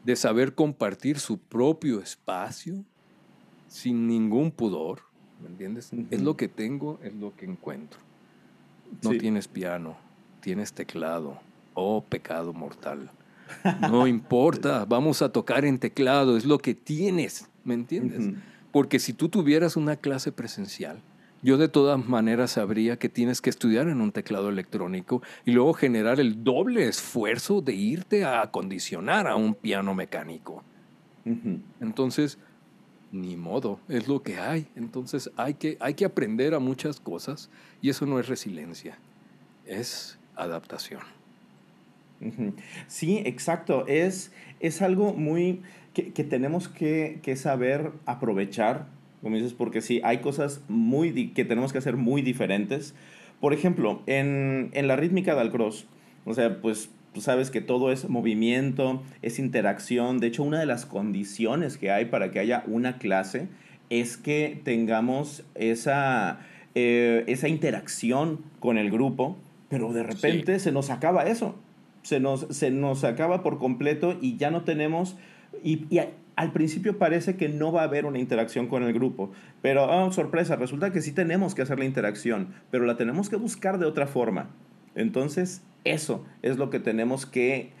[0.04, 2.84] De saber compartir su propio espacio
[3.68, 5.00] sin ningún pudor.
[5.42, 5.90] ¿Me entiendes?
[6.10, 7.98] Es lo que tengo, es lo que encuentro.
[9.02, 9.96] No tienes piano,
[10.40, 11.40] tienes teclado.
[11.74, 13.10] Oh, pecado mortal.
[13.80, 18.34] No importa, vamos a tocar en teclado, es lo que tienes, ¿me entiendes?
[18.76, 21.00] Porque si tú tuvieras una clase presencial,
[21.40, 25.72] yo de todas maneras sabría que tienes que estudiar en un teclado electrónico y luego
[25.72, 30.62] generar el doble esfuerzo de irte a acondicionar a un piano mecánico.
[31.80, 32.36] Entonces,
[33.12, 34.66] ni modo, es lo que hay.
[34.76, 37.48] Entonces hay que, hay que aprender a muchas cosas
[37.80, 38.98] y eso no es resiliencia,
[39.64, 41.00] es adaptación.
[42.88, 43.86] Sí, exacto.
[43.86, 45.62] Es, es algo muy
[46.02, 48.86] que, tenemos que, saber aprovechar,
[49.22, 52.94] como dices, porque sí, hay cosas muy que tenemos que hacer muy diferentes.
[53.40, 55.86] Por ejemplo, en, la rítmica del cross,
[56.26, 60.18] o sea, pues tú sabes que todo es movimiento, es interacción.
[60.18, 63.48] De hecho, una de las condiciones que hay para que haya una clase
[63.88, 66.40] es que tengamos esa,
[66.74, 69.38] eh, esa interacción con el grupo,
[69.70, 71.54] pero de repente se nos acaba eso.
[72.02, 75.16] Se nos, se nos acaba por completo y ya no tenemos
[75.62, 75.86] y,
[76.36, 79.32] al principio parece que no va a haber una interacción con el grupo,
[79.62, 83.36] pero oh, sorpresa, resulta que sí tenemos que hacer la interacción, pero la tenemos que
[83.36, 84.50] buscar de otra forma.
[84.94, 87.72] Entonces, eso es lo que tenemos que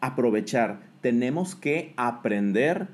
[0.00, 0.80] aprovechar.
[1.00, 2.86] Tenemos que aprender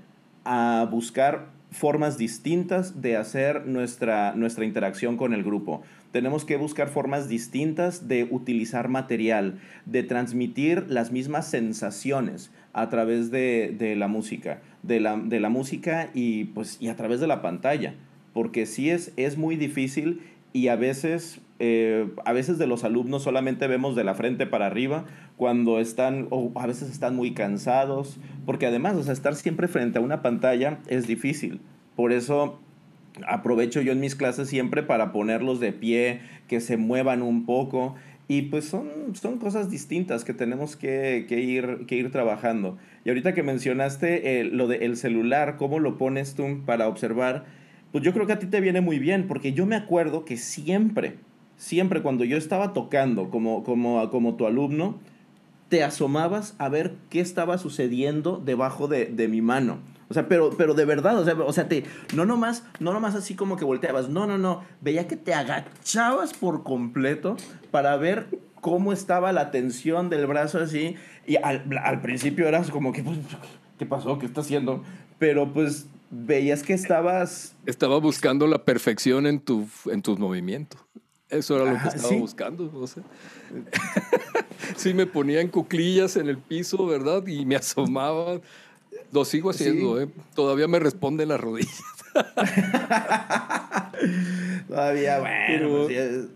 [0.45, 5.83] a buscar formas distintas de hacer nuestra, nuestra interacción con el grupo.
[6.13, 13.31] Tenemos que buscar formas distintas de utilizar material, de transmitir las mismas sensaciones a través
[13.31, 17.43] de, la música, de la, de la, música y, pues, y a través de la
[17.43, 17.95] pantalla,
[18.33, 23.23] porque sí es, es muy difícil y a veces, eh, a veces de los alumnos
[23.23, 25.05] solamente vemos de la frente para arriba
[25.37, 29.99] cuando están, o a veces están muy cansados, porque además, o sea, estar siempre frente
[29.99, 31.61] a una pantalla es difícil.
[31.97, 32.59] Por eso
[33.27, 37.95] aprovecho yo en mis clases siempre para ponerlos de pie, que se muevan un poco
[38.33, 42.79] y pues son, son cosas distintas que tenemos que, ir, que ir trabajando.
[43.05, 47.45] Y ahorita que mencionaste eh, lo del celular, ¿cómo lo pones tú para observar?
[47.90, 50.38] Pues yo creo que a ti te viene muy bien, porque yo me acuerdo que
[50.38, 51.18] siempre,
[51.59, 54.99] siempre cuando yo estaba tocando como, como, como tu alumno,
[55.68, 59.81] te asomabas a ver qué estaba sucediendo debajo de, de mi mano.
[60.09, 61.85] O sea, pero, pero de verdad, o sea, o sea, te,
[62.15, 66.35] no nomás, no nomás así como que volteabas, no, no, no, veía que te agachabas
[66.35, 67.37] por completo
[67.71, 68.27] para ver
[68.61, 73.19] cómo estaba la tensión del brazo así, y al, al principio eras como que, pues,
[73.79, 74.19] ¿qué pasó?
[74.19, 74.83] ¿Qué está haciendo?
[75.19, 77.57] Pero pues veías que estabas...
[77.67, 80.81] Estaba buscando la perfección en, tu, en tus movimientos.
[81.33, 82.71] Eso era lo que estaba buscando.
[84.77, 87.27] sí me ponía en cuclillas en el piso, ¿verdad?
[87.27, 88.38] Y me asomaba.
[89.12, 90.09] Lo sigo haciendo, ¿eh?
[90.35, 91.83] Todavía me responden las rodillas.
[94.68, 95.87] Todavía, bueno.
[95.87, 96.27] Pues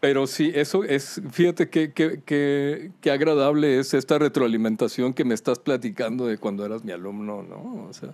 [0.00, 6.26] pero, sí, eso es, fíjate qué que, agradable es esta retroalimentación que me estás platicando
[6.26, 7.86] de cuando eras mi alumno, ¿no?
[7.88, 8.10] O sea,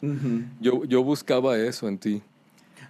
[0.61, 2.21] yo, yo buscaba eso en ti.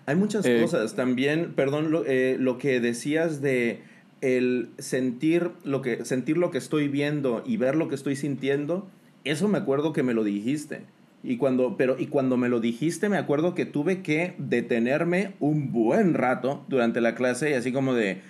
[0.06, 3.82] Hay muchas eh, cosas también, perdón, lo, eh, lo, que decías de
[4.20, 8.88] el sentir lo, que, sentir lo que estoy viendo y ver lo que estoy sintiendo,
[9.22, 10.82] eso me acuerdo que me lo dijiste.
[11.22, 15.72] Y cuando, pero, y cuando me lo dijiste, me acuerdo que tuve que detenerme un
[15.72, 18.22] buen rato durante la clase y así como de,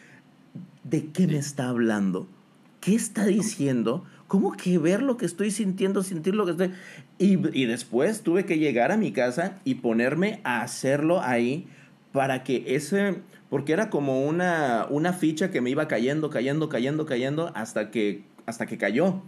[0.85, 2.27] ¿de qué me está hablando?
[2.81, 4.05] ¿Qué está diciendo?
[4.27, 6.73] ¿Cómo que ver lo que estoy sintiendo, sentir lo que estoy...
[7.19, 11.67] Y, y después tuve que llegar a mi casa y ponerme a hacerlo ahí
[12.13, 13.17] para que ese...
[13.51, 18.23] Porque era como una, una ficha que me iba cayendo, cayendo, cayendo, cayendo hasta que,
[18.45, 19.23] hasta que cayó.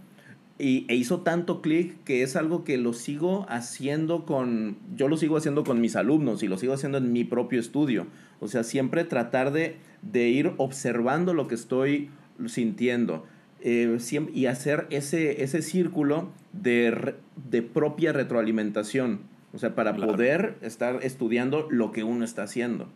[0.61, 5.17] Y, e hizo tanto clic que es algo que lo sigo haciendo con, yo lo
[5.17, 8.05] sigo haciendo con mis alumnos y lo sigo haciendo en mi propio estudio.
[8.39, 12.11] O sea, siempre tratar de, de ir observando lo que estoy
[12.45, 13.25] sintiendo
[13.61, 13.97] eh,
[14.33, 17.15] y hacer ese, ese círculo de,
[17.49, 19.21] de propia retroalimentación.
[19.53, 22.87] O sea, para poder estar estudiando lo que uno está haciendo.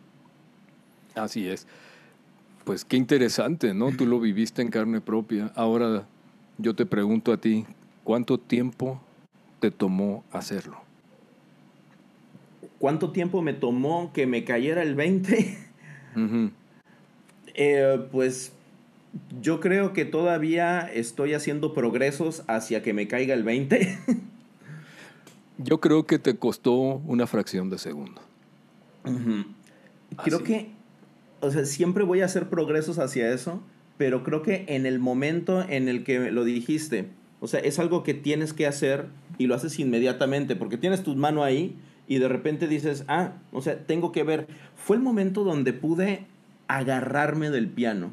[1.14, 1.66] Así es.
[2.64, 3.90] Pues qué interesante, ¿no?
[3.92, 5.52] Tú lo viviste en carne propia.
[5.54, 6.06] Ahora
[6.58, 7.66] yo te pregunto a ti,
[8.04, 9.00] ¿cuánto tiempo
[9.60, 10.78] te tomó hacerlo?
[12.78, 15.58] ¿Cuánto tiempo me tomó que me cayera el 20?
[17.58, 18.52] Eh, pues
[19.40, 23.98] yo creo que todavía estoy haciendo progresos hacia que me caiga el 20.
[25.58, 28.20] yo creo que te costó una fracción de segundo.
[30.22, 30.68] Creo que,
[31.40, 33.62] o sea, siempre voy a hacer progresos hacia eso
[33.96, 37.08] pero creo que en el momento en el que lo dijiste,
[37.40, 39.06] o sea, es algo que tienes que hacer
[39.38, 41.76] y lo haces inmediatamente, porque tienes tu mano ahí
[42.08, 44.46] y de repente dices, ah, o sea, tengo que ver.
[44.76, 46.26] Fue el momento donde pude
[46.68, 48.10] agarrarme del piano,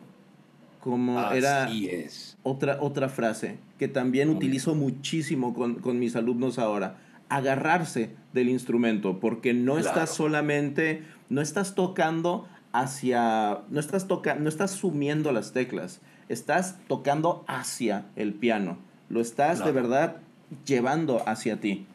[0.80, 2.38] como era es.
[2.44, 6.98] Otra, otra frase que también utilizo muchísimo con, con, mis alumnos ahora,
[7.30, 14.50] agarrarse del instrumento, porque no estás solamente, no estás tocando hacia, no estás, toca, no
[14.50, 18.78] estás sumiendo las teclas, estás tocando hacia el piano,
[19.10, 20.18] lo estás de verdad
[20.66, 21.86] llevando hacia ti.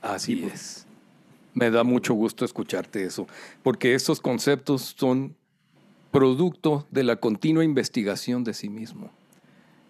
[0.00, 0.86] Así pues es.
[1.54, 3.28] Me da mucho gusto escucharte eso,
[3.62, 5.36] porque estos conceptos son
[6.10, 9.10] producto de la continua investigación de sí mismo.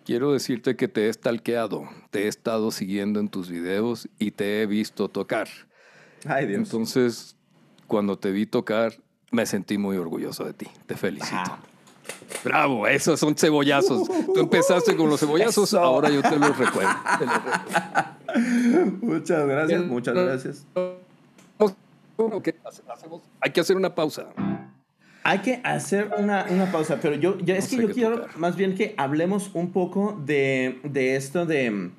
[0.04, 4.60] Quiero decirte que te he stalkeado, te he estado siguiendo en tus videos y te
[4.60, 5.48] he visto tocar.
[6.24, 6.58] Ay, Dios.
[6.58, 7.36] Entonces,
[7.86, 8.94] cuando te vi tocar,
[9.32, 10.66] me sentí muy orgulloso de ti.
[10.86, 11.58] Te felicito.
[12.44, 14.08] Bravo, esos son cebollazos.
[14.26, 16.90] Tú empezaste con los cebollazos, ahora yo te los recuerdo.
[19.00, 20.66] muchas gracias, muchas gracias.
[23.40, 24.26] Hay que hacer una pausa.
[25.24, 28.94] Hay que hacer una, pausa, pero yo ya es que yo quiero más bien que
[28.96, 31.90] hablemos un poco de, esto de...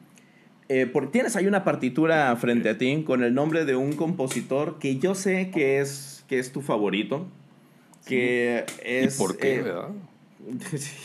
[0.70, 4.80] Eh, porque tienes ahí una partitura frente a ti con el nombre de un compositor
[4.80, 7.28] que yo sé que es que es tu favorito,
[8.08, 9.16] que es...
[9.16, 9.64] ¿Y por qué,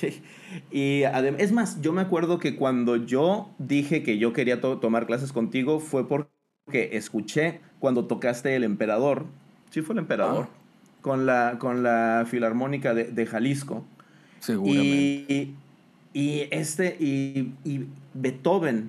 [0.01, 0.23] eh,
[0.71, 5.07] y además, es más, yo me acuerdo que cuando yo dije que yo quería tomar
[5.07, 6.31] clases contigo fue porque
[6.73, 9.27] escuché cuando tocaste El Emperador,
[9.69, 10.99] sí fue El Emperador, ah.
[11.03, 13.85] con, la, con la Filarmónica de, Jalisco.
[14.41, 15.51] Seguramente.
[16.15, 17.53] Y, este, y,
[18.15, 18.89] Beethoven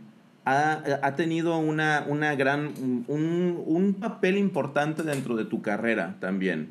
[0.50, 2.74] ha, ha, tenido una, una gran,
[3.08, 6.70] un, un, papel importante dentro de tu carrera también,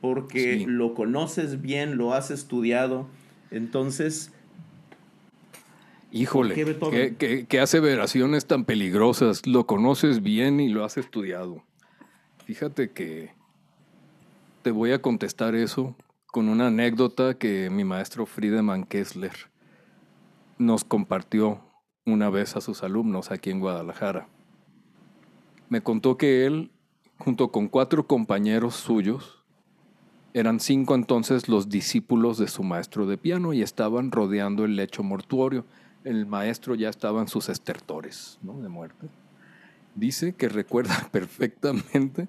[0.00, 3.06] porque lo conoces bien, lo has estudiado,
[3.50, 4.32] entonces...
[6.10, 11.62] Híjole, ¿qué, qué, qué aseveraciones tan peligrosas, lo conoces bien y lo has estudiado.
[12.44, 13.32] Fíjate que
[14.62, 15.96] te voy a contestar eso
[16.26, 19.32] con una anécdota que mi maestro Friedemann Kessler
[20.58, 21.60] nos compartió
[22.06, 24.28] una vez a sus alumnos aquí en Guadalajara.
[25.68, 26.70] Me contó que él,
[27.18, 29.44] junto con cuatro compañeros suyos,
[30.34, 35.02] eran cinco entonces los discípulos de su maestro de piano y estaban rodeando el lecho
[35.02, 35.64] mortuorio.
[36.02, 38.60] El maestro ya estaba en sus estertores ¿no?
[38.60, 39.08] de muerte.
[39.94, 42.28] Dice que recuerda perfectamente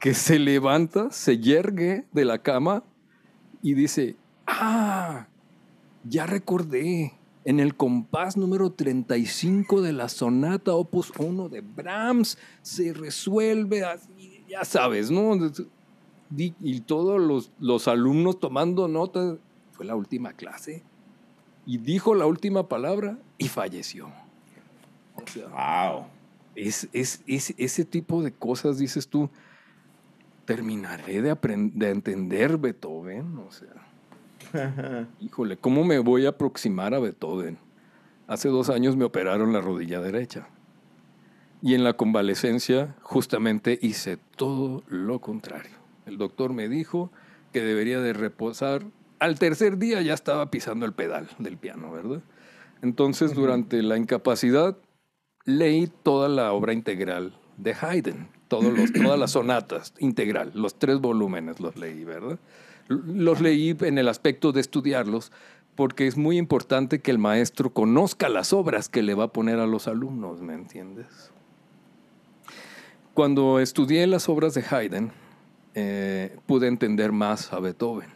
[0.00, 2.82] que se levanta, se yergue de la cama
[3.62, 4.16] y dice,
[4.46, 5.26] ah,
[6.04, 7.14] ya recordé,
[7.44, 14.44] en el compás número 35 de la sonata opus 1 de Brahms se resuelve así,
[14.48, 15.38] ya sabes, ¿no?
[16.36, 19.36] Y todos los, los alumnos tomando nota,
[19.72, 20.82] fue la última clase.
[21.66, 24.10] y dijo la última palabra y falleció.
[25.50, 26.06] wow.
[26.54, 29.28] Es, es, ese tipo de cosas, dices tú,
[30.44, 31.36] terminaré de,
[31.74, 33.38] de entender Beethoven.
[33.38, 33.74] O sea,
[35.20, 37.58] híjole, ¿cómo me voy a aproximar a Beethoven?
[38.26, 40.48] Hace dos años me operaron la rodilla derecha.
[41.62, 45.76] Y en la convalecencia justamente hice todo lo contrario.
[46.06, 47.10] El doctor me dijo
[47.52, 48.84] que debería de reposar.
[49.18, 52.22] Al tercer día ya estaba pisando el pedal del piano, ¿verdad?
[52.82, 54.76] Entonces, durante la incapacidad,
[55.44, 61.00] leí toda la obra integral de Haydn, todos los, todas las sonatas integral, los tres
[61.00, 62.38] volúmenes los leí, ¿verdad?
[62.88, 65.32] Los leí en el aspecto de estudiarlos,
[65.74, 69.58] porque es muy importante que el maestro conozca las obras que le va a poner
[69.58, 71.32] a los alumnos, ¿me entiendes?
[73.14, 75.12] Cuando estudié las obras de Haydn,
[75.74, 78.10] eh, pude entender más a Beethoven.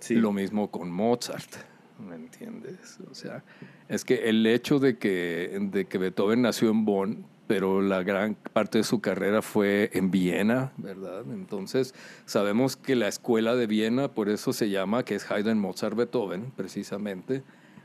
[0.00, 0.14] Sí.
[0.14, 1.50] Lo mismo con Mozart,
[1.98, 2.98] ¿me entiendes?
[3.10, 3.42] O sea,
[3.88, 8.36] es que el hecho de que, de que Beethoven nació en Bonn, pero la gran
[8.52, 11.24] parte de su carrera fue en Viena, ¿verdad?
[11.30, 15.96] Entonces, sabemos que la escuela de Viena, por eso se llama, que es Haydn, Mozart,
[15.96, 17.42] Beethoven, precisamente,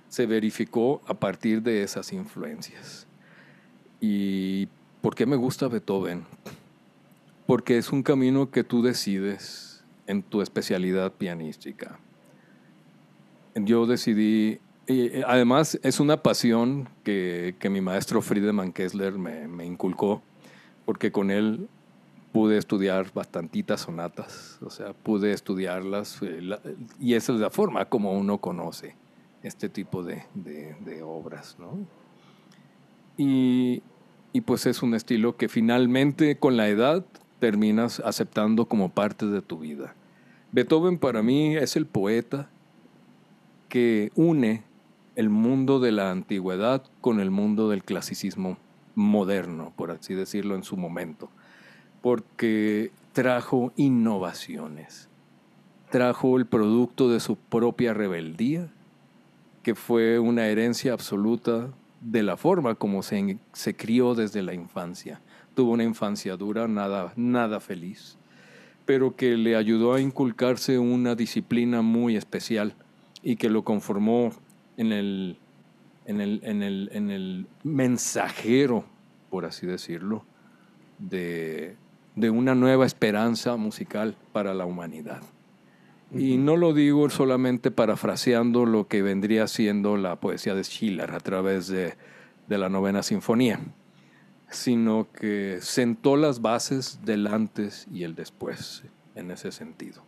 [0.07, 3.07] se verificó a partir de esas influencias.
[3.99, 4.67] ¿Y
[5.01, 6.25] por qué me gusta Beethoven?
[7.45, 11.99] Porque es un camino que tú decides en tu especialidad pianística.
[13.55, 14.59] Yo decidí
[15.25, 20.21] además es una pasión que, que mi maestro Friedemann Kessler me, me, inculcó,
[20.85, 21.67] porque con él
[22.31, 26.41] pude estudiar bastantitas sonatas, o sea, pude estudiarlas, eh,
[26.99, 28.95] y esa es la forma como uno conoce
[29.43, 31.87] este tipo de, de, de obras, ¿no?
[33.17, 33.83] Y,
[34.33, 37.05] y pues es un estilo que finalmente con la edad
[37.39, 39.95] terminas aceptando como parte de tu vida.
[40.51, 42.49] Beethoven para mí es el poeta
[43.69, 44.63] que une
[45.15, 48.57] el mundo de la antigüedad con el mundo del clasicismo
[48.95, 51.29] moderno, por así decirlo, en su momento,
[52.01, 55.09] porque trajo innovaciones,
[55.89, 58.71] trajo el producto de su propia rebeldía,
[59.63, 61.69] que fue una herencia absoluta
[62.01, 65.21] de la forma como se, se crió desde la infancia.
[65.55, 68.17] Tuvo una infancia dura, nada, nada feliz,
[68.85, 72.75] pero que le ayudó a inculcarse una disciplina muy especial
[73.21, 74.31] y que lo conformó
[74.79, 75.37] en el,
[76.05, 78.85] en el, en el, en el mensajero,
[79.29, 80.23] por así decirlo,
[80.97, 81.75] de,
[82.15, 85.21] de, una nueva esperanza musical para la humanidad.
[86.15, 91.19] Y no lo digo solamente parafraseando lo que vendría siendo la poesía de Schiller a
[91.19, 91.93] través de,
[92.47, 93.59] de la novena sinfonía,
[94.49, 100.03] sino que sentó las bases del antes y el después en ese sentido.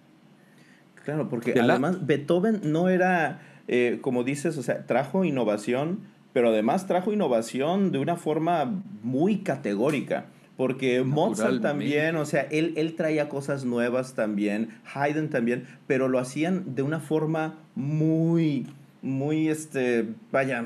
[1.03, 5.99] Claro, porque además Beethoven no era eh, como dices, o sea, trajo innovación,
[6.33, 10.25] pero además trajo innovación de una forma muy categórica.
[10.57, 16.19] Porque Mozart también, o sea, él, él traía cosas nuevas también, Haydn también, pero lo
[16.19, 18.67] hacían de una forma muy,
[19.01, 20.65] muy, este, vaya,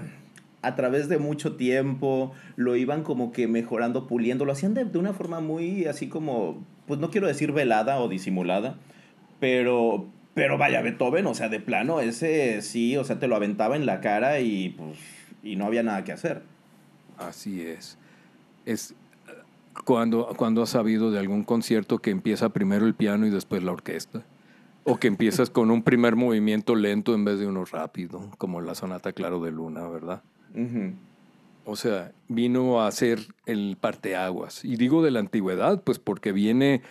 [0.62, 4.98] a través de mucho tiempo, lo iban como que mejorando, puliendo, lo hacían de, de,
[4.98, 8.76] una forma muy así como, pues no quiero decir velada o disimulada,
[9.40, 13.76] pero, pero vaya, Beethoven, o sea, de plano, ese sí, o sea, te lo aventaba
[13.76, 15.00] en la cara y pues
[15.46, 16.42] y no había nada que hacer.
[17.18, 17.98] Así es.
[18.66, 18.96] Es
[19.86, 23.72] cuando, cuando has sabido de algún concierto que empieza primero el piano y después la
[23.72, 24.24] orquesta.
[24.84, 28.76] O que empiezas con un primer movimiento lento en vez de uno rápido, como la
[28.76, 30.22] sonata Claro de Luna, ¿verdad?
[31.64, 34.64] O sea, vino a ser el parteaguas.
[34.64, 36.84] Y digo de la antigüedad, pues porque viene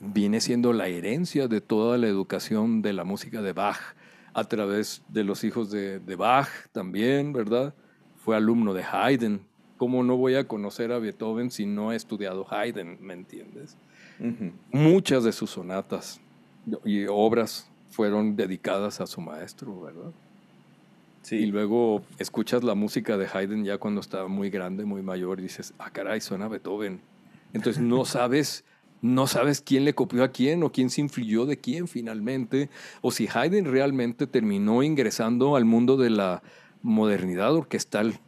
[0.00, 3.94] viene siendo la herencia de toda la educación de la música de Bach
[4.34, 7.74] a través de los hijos de, Bach también, ¿verdad?
[8.16, 9.40] Fue alumno de Haydn.
[9.76, 13.76] ¿Cómo no voy a conocer a Beethoven si no he estudiado Haydn, me entiendes?
[14.72, 16.20] Muchas de sus sonatas
[16.84, 20.12] y obras fueron dedicadas a su maestro, ¿verdad?
[21.22, 21.36] Sí.
[21.36, 25.44] Y luego escuchas la música de Haydn ya cuando estaba muy grande, muy mayor, y
[25.44, 27.00] dices, ah, caray, suena Beethoven.
[27.52, 28.64] Entonces no sabes
[29.00, 32.70] no sabes quién le copió a quién o quién se influyó de quién finalmente,
[33.00, 36.42] o si Haydn realmente terminó ingresando al mundo de la
[36.82, 38.20] modernidad orquestal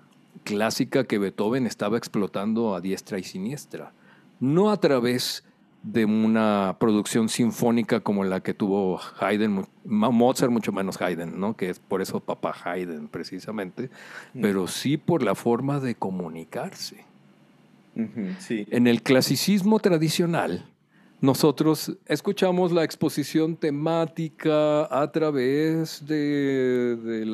[0.44, 3.92] clásica que Beethoven estaba explotando a diestra y siniestra,
[4.38, 5.44] no a través
[5.82, 11.56] de una producción sinfónica como la que tuvo Haydn, Mozart mucho menos Haydn, ¿no?
[11.56, 13.90] que es por eso papá Haydn precisamente,
[14.34, 14.42] mm.
[14.42, 17.09] pero sí por la forma de comunicarse.
[17.94, 20.64] En el clasicismo tradicional,
[21.20, 27.24] nosotros escuchamos la exposición temática a través de,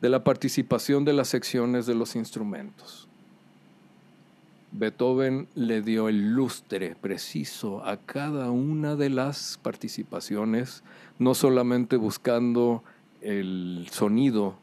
[0.00, 3.06] la, participación de las secciones de los instrumentos.
[4.72, 10.82] Beethoven le dio el lustre preciso a cada una de las participaciones,
[11.18, 12.82] no solamente buscando
[13.20, 14.56] el sonido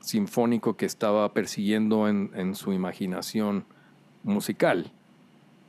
[0.00, 3.64] sinfónico que estaba persiguiendo en, su imaginación
[4.22, 4.92] musical,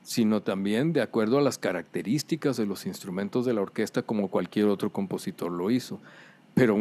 [0.04, 4.68] sino también de acuerdo a las características de los instrumentos de la orquesta como cualquier
[4.68, 5.99] otro compositor lo hizo.
[6.54, 6.78] Pero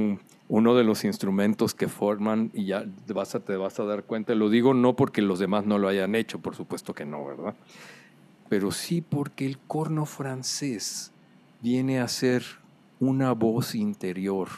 [0.49, 4.35] uno de los instrumentos que forman, y ya te vas, te vas a dar cuenta,
[4.35, 7.55] lo digo no porque los demás no lo hayan hecho, por supuesto que no, ¿verdad?
[8.49, 11.13] Pero sí porque el corno francés
[11.63, 12.45] viene a ser
[13.01, 14.49] una voz interior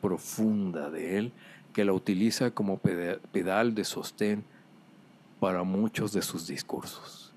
[0.00, 1.32] profunda de él
[1.72, 4.44] que la utiliza como pedal de sostén
[5.40, 7.32] para muchos de sus discursos.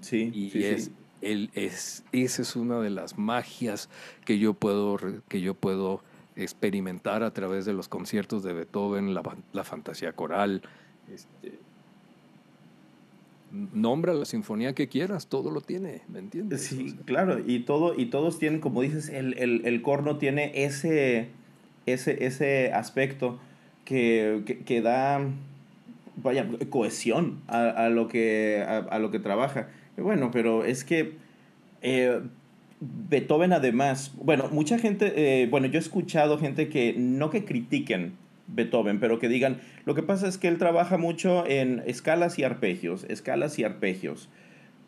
[0.00, 0.90] Sí, y es,
[1.20, 3.88] Él es, esa es una de las magias
[4.24, 4.98] que yo puedo,
[5.28, 6.02] que yo puedo
[6.36, 10.62] experimentar a través de los conciertos de Beethoven, la, fantasía coral.
[11.12, 11.58] Este,
[13.50, 16.62] nombra la sinfonía que quieras, todo lo tiene, ¿me entiendes?
[16.62, 21.30] Sí, claro, y, todo, y todos tienen, como dices, el, el, el corno tiene ese,
[21.86, 23.40] ese, ese aspecto
[23.84, 25.20] que, que, da
[26.22, 29.68] vaya, cohesión a, lo que, a, lo que trabaja.
[29.96, 31.14] Bueno, pero es que
[31.82, 32.20] eh,
[32.80, 38.14] Beethoven además, bueno, mucha gente, eh, bueno, yo he escuchado gente que no que critiquen
[38.46, 42.44] Beethoven, pero que digan, lo que pasa es que él trabaja mucho en escalas y
[42.44, 44.28] arpegios, escalas y arpegios.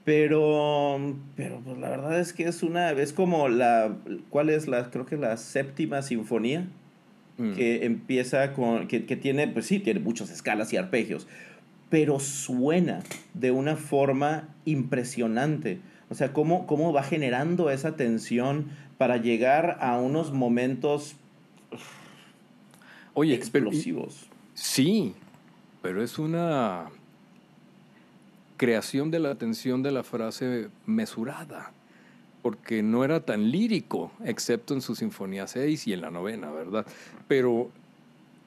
[0.04, 0.98] Pero,
[1.36, 3.96] pero pues la verdad es que es una, es como la,
[4.30, 6.66] ¿cuál es la, creo que la séptima sinfonía?
[7.40, 7.54] Mm.
[7.54, 11.26] Que empieza con, que, que tiene, pues sí, tiene muchas escalas y arpegios,
[11.88, 15.80] pero suena de una forma impresionante.
[16.10, 18.66] O sea, cómo, cómo va generando esa tensión
[18.98, 21.16] para llegar a unos momentos
[23.14, 24.26] Oye, explosivos.
[24.52, 25.14] sí,
[25.80, 26.88] pero es una
[28.58, 31.72] creación de la tensión de la frase mesurada,
[32.42, 36.86] porque no era tan lírico, excepto en su Sinfonía 6 y en la novena, ¿verdad?
[37.28, 37.70] Pero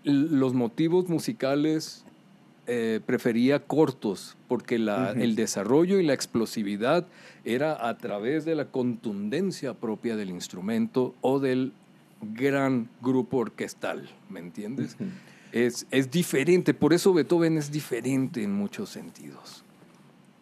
[0.04, 2.04] los motivos musicales
[2.66, 7.08] eh, prefería cortos, porque la, el desarrollo y la explosividad
[7.46, 11.74] era a través de la contundencia propia del instrumento o del
[12.22, 14.98] gran grupo orquestal, ¿me entiendes?
[15.52, 19.63] es, es diferente, por eso Beethoven es diferente en muchos sentidos.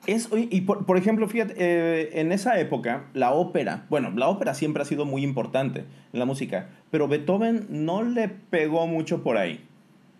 [0.08, 4.82] Es, y por, ejemplo, fíjate, eh, en esa época, la ópera, bueno, la ópera siempre
[4.82, 9.64] ha sido muy importante en la música, pero Beethoven no le pegó mucho por ahí.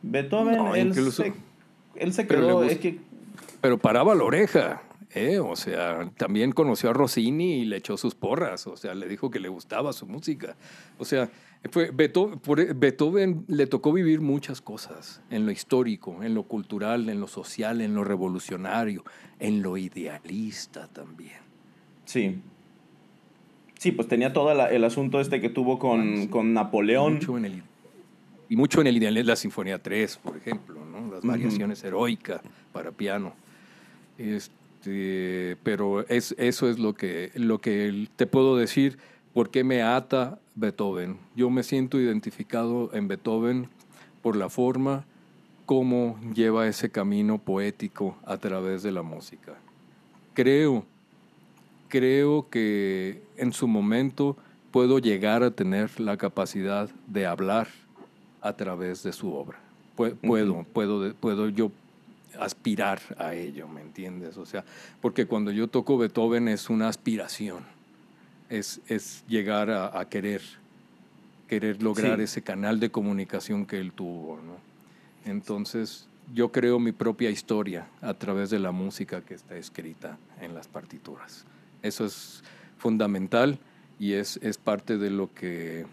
[0.04, 1.34] Beethoven, él, se,
[1.96, 3.00] él se quedó, es que...
[3.62, 4.82] Pero paraba la oreja.
[5.14, 5.40] ¿eh?
[5.40, 9.30] O sea, también conoció a Rossini y le echó sus porras, o sea, le dijo
[9.32, 10.56] que le gustaba su música.
[10.98, 11.30] O sea,
[11.70, 12.40] fue Beethoven,
[12.76, 17.82] Beethoven le tocó vivir muchas cosas, en lo histórico, en lo cultural, en lo social,
[17.82, 19.04] en lo revolucionario,
[19.40, 21.38] en lo idealista también.
[22.06, 22.40] Sí.
[23.78, 27.20] Sí, pues tenía todo el asunto este que tuvo con, con Napoleón.
[28.50, 31.12] y mucho en el ideal la Sinfonía 3, por ejemplo, ¿no?
[31.12, 32.42] las variaciones heroicas
[32.74, 33.34] para piano.
[34.18, 38.98] Este, pero es, eso es lo que, lo que te puedo decir,
[39.34, 41.18] por qué me ata Beethoven.
[41.36, 43.70] Yo me siento identificado en Beethoven
[44.22, 45.06] por la forma
[45.66, 49.54] como lleva ese camino poético a través de la música.
[50.34, 50.86] Creo,
[51.88, 54.36] creo que en su momento
[54.72, 57.68] puedo llegar a tener la capacidad de hablar
[58.42, 59.60] a través de su obra.
[59.96, 61.72] Puedo, puedo, puedo yo
[62.40, 64.38] aspirar a ello, ¿me entiendes?
[64.38, 64.64] O sea,
[65.00, 67.64] porque cuando yo toco Beethoven es una aspiración,
[68.52, 70.42] es, es llegar a, querer,
[71.48, 74.58] querer lograr ese canal de comunicación que él tuvo, ¿no?
[75.26, 80.54] Entonces, yo creo mi propia historia a través de la música que está escrita en
[80.54, 81.46] las partituras.
[81.82, 82.44] Eso es
[82.78, 83.58] fundamental
[84.00, 85.86] y es, es parte de lo que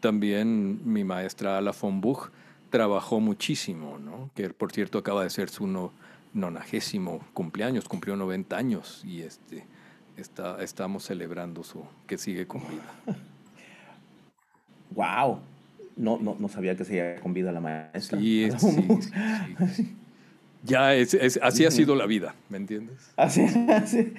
[0.00, 2.30] también mi maestra Ala von Buch
[2.70, 4.30] trabajó muchísimo, ¿no?
[4.34, 5.92] que por cierto acaba de ser su no,
[6.32, 9.64] nonagésimo cumpleaños, cumplió 90 años y este,
[10.16, 12.84] está, estamos celebrando su que sigue con vida.
[14.90, 15.40] ¡Wow!
[15.96, 18.18] No, no, no sabía que seguía con vida la maestra.
[18.18, 19.96] Sí, sí,
[20.64, 23.12] Ya, es, así ha sido la vida, ¿me entiendes?
[23.16, 24.12] Así, así.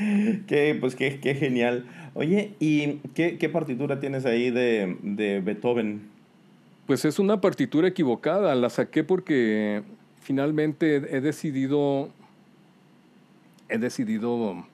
[0.48, 1.86] Qué, pues qué, qué genial.
[2.14, 6.10] Oye, ¿y qué, qué partitura tienes ahí de, de Beethoven?
[6.86, 9.82] Pues es una partitura equivocada, la saqué porque
[10.22, 12.10] finalmente he decidido,
[13.68, 14.66] he decidido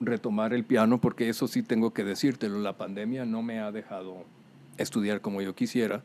[0.00, 4.24] retomar el piano, porque eso sí tengo que decírtelo, la pandemia no me ha dejado
[4.76, 6.02] estudiar como yo quisiera,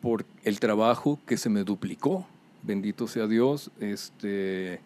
[0.00, 2.26] por el trabajo que se me duplicó.
[2.62, 4.80] Bendito sea Dios, este,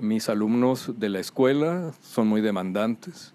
[0.00, 3.34] mis alumnos de la escuela son muy demandantes,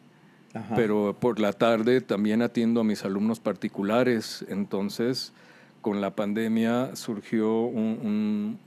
[0.76, 5.34] pero por la tarde también atiendo a mis alumnos particulares, entonces
[5.82, 8.58] con la pandemia surgió un,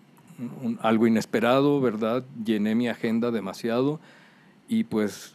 [0.81, 2.25] algo inesperado, ¿verdad?
[2.45, 3.99] Llené mi agenda demasiado
[4.71, 5.35] y pues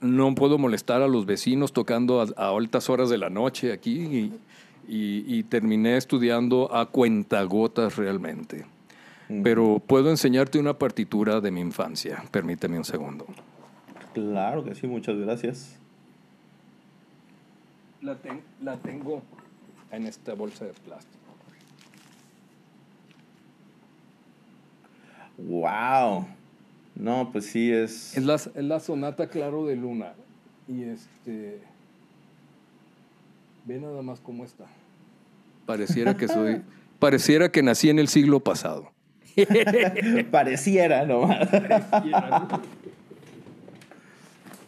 [0.00, 4.32] no puedo molestar a los vecinos tocando a, altas horas de la noche aquí
[4.88, 8.66] y, terminé estudiando a cuentagotas realmente.
[9.42, 12.24] Pero puedo enseñarte una partitura de mi infancia.
[12.30, 13.26] Permíteme un segundo.
[14.12, 15.78] Claro que sí, muchas gracias.
[18.02, 18.16] La,
[18.60, 19.22] la tengo
[19.90, 21.16] en esta bolsa de plástico.
[25.38, 26.26] Wow.
[26.96, 28.16] No, pues sí es.
[28.16, 30.14] Es la, es la sonata Claro de Luna.
[30.66, 31.60] Y este.
[33.66, 34.64] Ve nada más cómo está.
[35.66, 36.62] Pareciera que soy.
[36.98, 38.90] pareciera que nací en el siglo pasado.
[40.30, 41.48] pareciera nomás.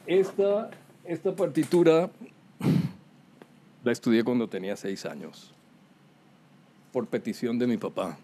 [0.06, 0.70] Esta,
[1.04, 2.10] esta partitura
[3.84, 5.54] la estudié cuando tenía seis años,
[6.92, 8.18] por petición de mi papá.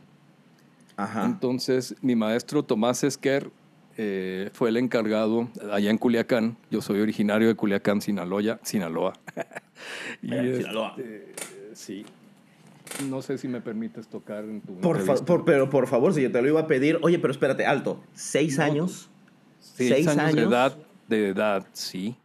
[1.24, 3.50] Entonces, mi maestro Tomás Esquer
[3.96, 6.56] eh, fue el encargado allá en Culiacán.
[6.70, 8.58] Yo soy originario de Culiacán, Sinaloa.
[8.62, 9.12] Sinaloa.
[10.22, 11.34] y este,
[11.72, 12.04] sí.
[13.08, 14.76] No sé si me permites tocar en tu.
[14.76, 16.98] Por pero por favor, si yo te lo iba a pedir.
[17.02, 18.02] Oye, pero espérate, alto.
[18.14, 19.10] ¿Seis años?
[19.58, 20.76] Seis, años, de edad,
[21.08, 22.16] de edad, sí.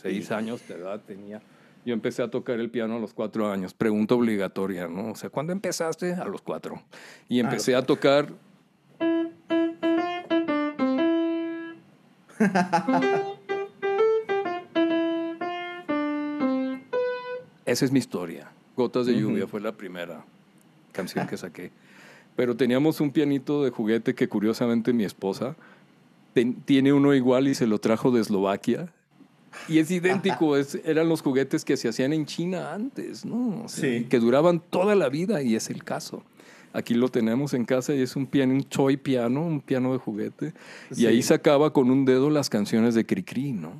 [0.00, 1.42] Seis años de edad tenía.
[1.84, 3.74] Yo empecé a tocar el piano a los cuatro años.
[3.74, 5.10] Pregunta obligatoria, ¿no?
[5.10, 6.12] O sea, ¿cuándo empezaste?
[6.12, 6.82] A los cuatro.
[7.28, 8.32] Y empecé a tocar
[17.66, 18.50] Esa es mi historia.
[18.76, 20.24] Gotas de lluvia fue la primera
[20.92, 21.70] canción que saqué.
[22.34, 25.54] Pero teníamos un pianito de juguete que curiosamente mi esposa
[26.64, 28.92] tiene uno igual y se lo trajo de Eslovaquia.
[29.68, 33.64] Y es idéntico, eran los juguetes que se hacían en China antes, ¿no?
[33.68, 34.06] sí.
[34.08, 36.22] Que duraban toda la vida y es el caso.
[36.72, 39.98] Aquí lo tenemos en casa y es un piano, un toy piano, un piano de
[39.98, 40.54] juguete.
[40.96, 43.72] Y ahí sacaba con un dedo las canciones de Cricri, ¿no?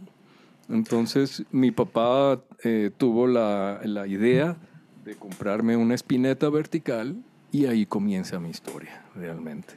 [0.69, 4.57] Entonces mi papá eh, tuvo la, la, idea
[5.05, 7.17] de comprarme una espineta vertical
[7.51, 9.75] y ahí comienza mi historia, realmente.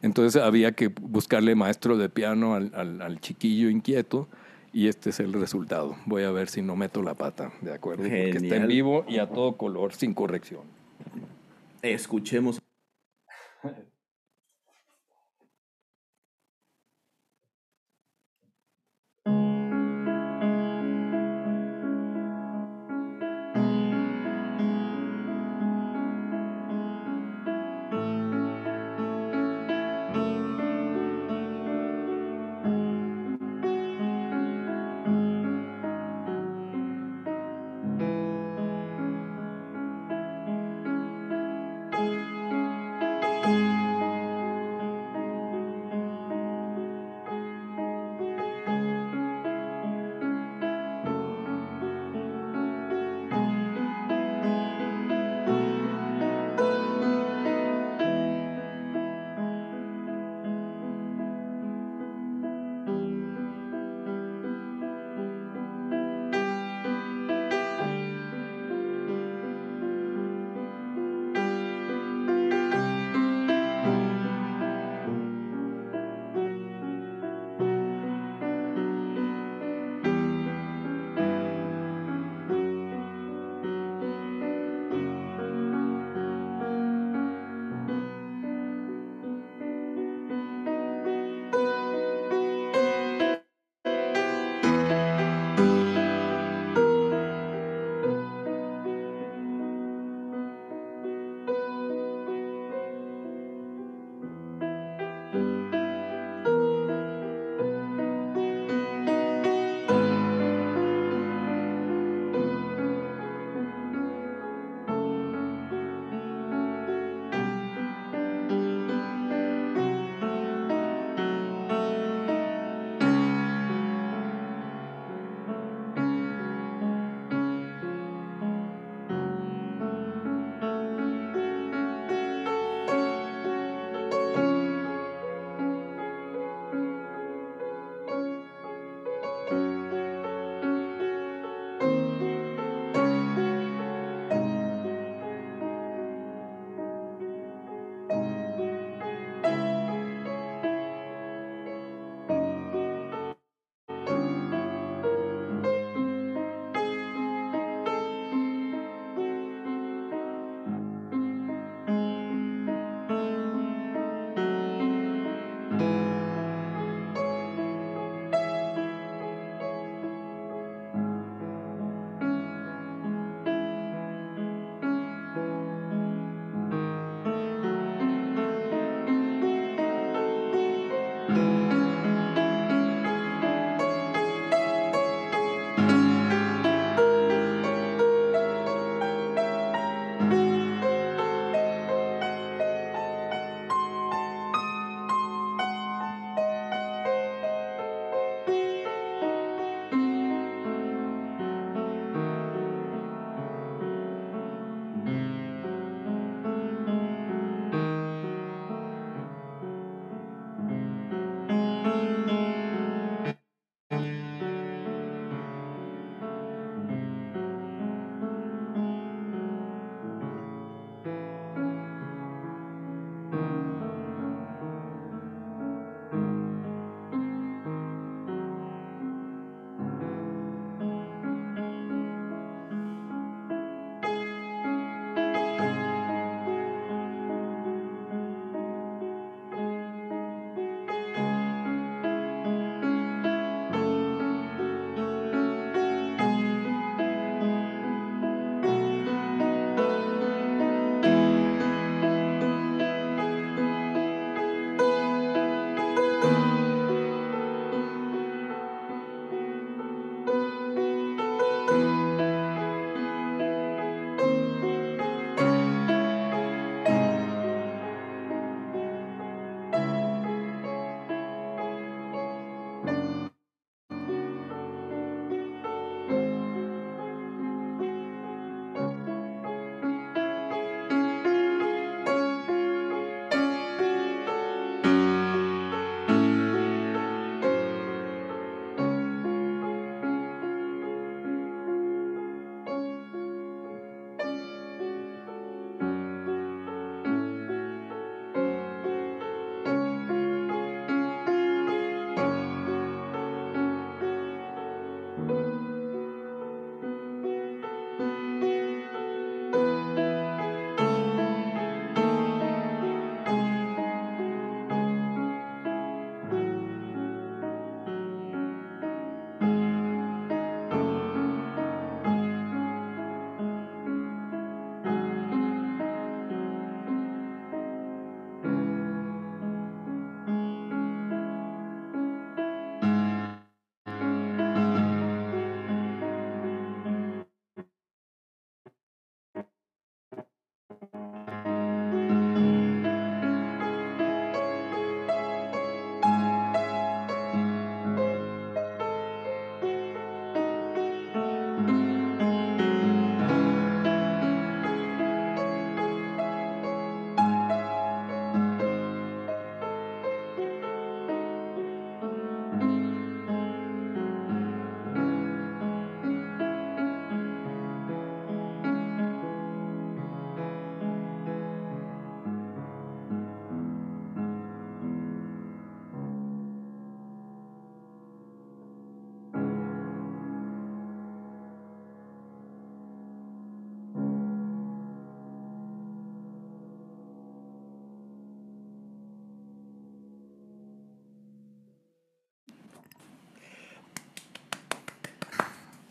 [0.00, 4.28] Entonces había que buscarle maestro de piano al, al, chiquillo inquieto
[4.72, 5.96] y este es el resultado.
[6.06, 8.04] Voy a ver si no meto la pata, ¿de acuerdo?
[8.04, 10.77] Porque está en vivo y a todo color, sin corrección.
[11.82, 12.57] Escuchemos.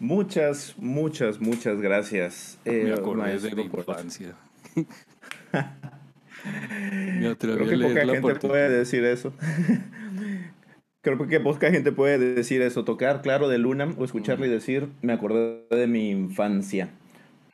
[0.07, 2.57] Muchas, muchas, muchas gracias.
[2.63, 4.35] Me eh, acordé de mi infancia.
[7.19, 9.33] Me Creo que poca gente puede decir eso.
[11.01, 12.85] Creo que poca gente puede decir eso.
[12.85, 16.87] Tocar, claro, de Luna o escucharle decir, me acordé de mi infancia.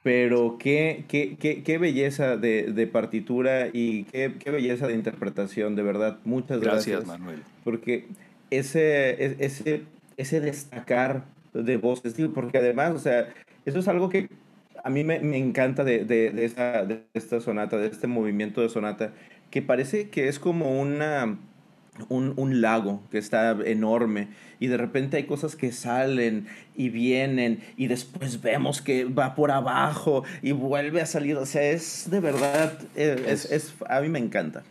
[0.03, 5.75] Pero qué, qué, qué, qué belleza de, de, partitura y qué, qué, belleza de interpretación,
[5.75, 6.19] de verdad.
[6.23, 6.97] Muchas gracias.
[6.97, 7.39] Gracias, Manuel.
[7.63, 8.05] Porque
[8.51, 9.85] ese, ese,
[10.17, 13.29] ese destacar de voces, porque además, o sea,
[13.65, 14.29] eso es algo que
[14.83, 18.61] a mí me, me encanta de, de, de, esta, de esta sonata, de este movimiento
[18.61, 19.13] de sonata,
[19.49, 21.37] que parece que es como una
[22.09, 24.29] un, un, lago que está enorme
[24.59, 29.51] y de repente hay cosas que salen y vienen y después vemos que va por
[29.51, 31.37] abajo y vuelve a salir.
[31.37, 34.63] O sea, es de verdad, eh, es, es, a mí me encanta.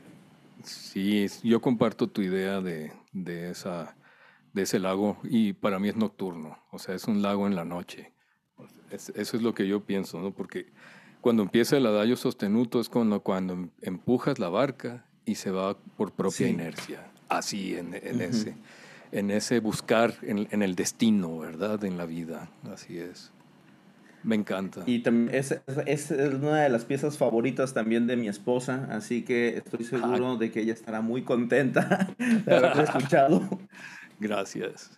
[0.65, 3.95] Sí, yo comparto tu idea de, de, esa,
[4.53, 7.65] de ese lago y para mí es nocturno, o sea, es un lago en la
[7.65, 8.13] noche.
[8.91, 10.33] eso es lo que yo pienso, ¿no?
[10.33, 10.73] Porque
[11.21, 16.13] cuando empieza el adagio sostenuto es cuando, cuando empujas la barca y se va por
[16.13, 18.55] propia inercia así en, ese,
[19.11, 21.85] en ese buscar en, el destino, ¿verdad?
[21.85, 23.33] En la vida, así es.
[24.25, 24.85] Me encanta.
[24.87, 29.57] Y también es, es, una de las piezas favoritas también de mi esposa, así que
[29.57, 32.15] estoy seguro de que ella estará muy contenta
[32.47, 33.49] de haberlo escuchado.
[34.23, 34.91] Gracias.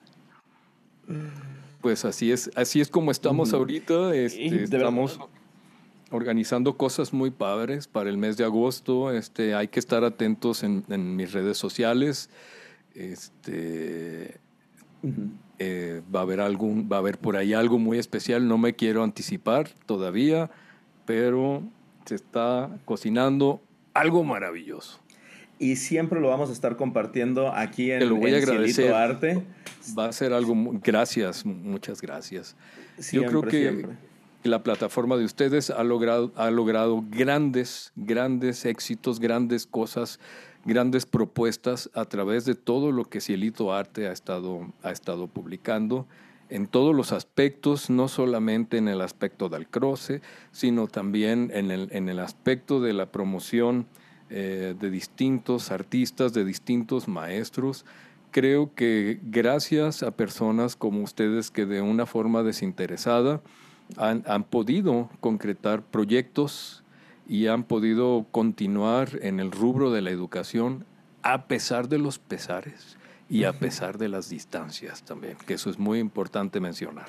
[1.80, 4.14] Pues así es, así es como estamos ahorita.
[4.14, 5.18] Este, estamos
[6.10, 9.10] organizando cosas muy padres para el mes de agosto.
[9.10, 10.84] Este, hay que estar atentos en,
[11.16, 12.28] mis redes sociales.
[12.94, 14.38] Este,
[15.58, 18.46] eh, va a haber algún, va a haber por ahí algo muy especial.
[18.46, 20.50] No me quiero anticipar todavía,
[21.06, 21.62] pero
[22.04, 23.62] se está cocinando
[23.94, 25.00] algo maravilloso.
[25.58, 28.92] Y siempre lo vamos a estar compartiendo aquí en, Te lo voy a agradecer.
[28.92, 29.42] Arte.
[29.96, 30.54] Va a ser algo.
[30.82, 32.56] Gracias, muchas gracias.
[33.12, 33.96] Yo creo que siempre
[34.44, 40.20] la plataforma de ustedes ha logrado, ha logrado grandes, grandes éxitos, grandes cosas,
[40.66, 46.06] grandes propuestas a través de todo lo que Cielito Arte ha estado, ha estado publicando
[46.50, 50.20] en todos los aspectos, no solamente en el aspecto del croce,
[50.52, 53.86] sino también en el, en el aspecto de la promoción
[54.36, 57.84] eh, de distintos artistas, de distintos maestros.
[58.32, 63.40] Creo que gracias a personas como ustedes que de una forma desinteresada,
[63.96, 66.82] han, podido concretar proyectos
[67.28, 70.84] y han podido continuar en el rubro de la educación
[71.22, 72.96] a pesar de los pesares
[73.28, 77.06] y a pesar de las distancias también, que eso es muy importante mencionar.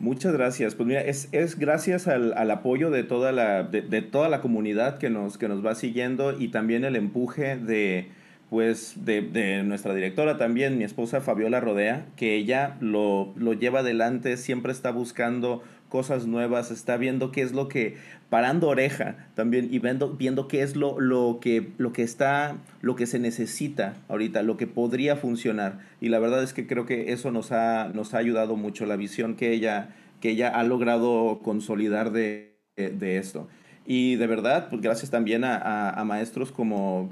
[0.00, 0.74] Muchas gracias.
[0.74, 4.98] Pues mira, es, es gracias al, al, apoyo de toda, la, de, toda la comunidad
[4.98, 8.08] que nos, que nos va siguiendo y también el empuje de,
[8.50, 13.80] pues, de, de, nuestra directora también, mi esposa Fabiola Rodea, que ella lo, lo lleva
[13.80, 17.96] adelante, siempre está buscando cosas nuevas, está viendo qué es lo que,
[18.30, 22.96] parando oreja también y viendo, viendo qué es lo, lo, que, lo que está, lo
[22.96, 25.78] que se necesita ahorita, lo que podría funcionar.
[26.00, 28.96] Y la verdad es que creo que eso nos ha, nos ha ayudado mucho, la
[28.96, 33.48] visión que ella, que ella ha logrado consolidar de, de, esto.
[33.86, 37.08] Y de verdad, pues gracias también a, a, maestros como,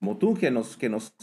[0.00, 1.14] como tú que nos, que nos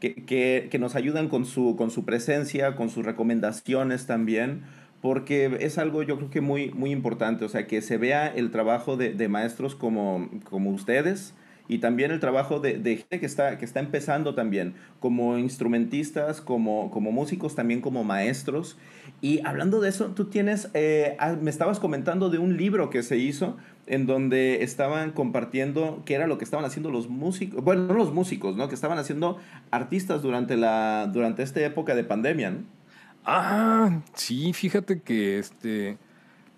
[0.00, 4.62] que, que, nos ayudan con su, con su presencia, con sus recomendaciones también,
[5.00, 8.50] porque es algo yo creo que muy, muy importante, o sea, que se vea el
[8.50, 11.34] trabajo de, de maestros como, como ustedes
[11.70, 16.40] y también el trabajo de, de, gente que está, que está empezando también, como instrumentistas,
[16.40, 18.76] como, como músicos, también como maestros.
[19.20, 23.04] Y hablando de eso, tú tienes, eh, ah, me estabas comentando de un libro que
[23.04, 27.84] se hizo en donde estaban compartiendo qué era lo que estaban haciendo los músicos, bueno,
[27.84, 28.68] no los músicos, ¿no?
[28.68, 29.38] Que estaban haciendo
[29.70, 32.79] artistas durante, la, durante esta época de pandemia, ¿no?
[33.24, 35.98] Ah, sí, fíjate que este,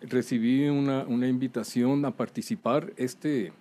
[0.00, 2.92] recibí una, una invitación a participar.
[2.96, 3.52] Este,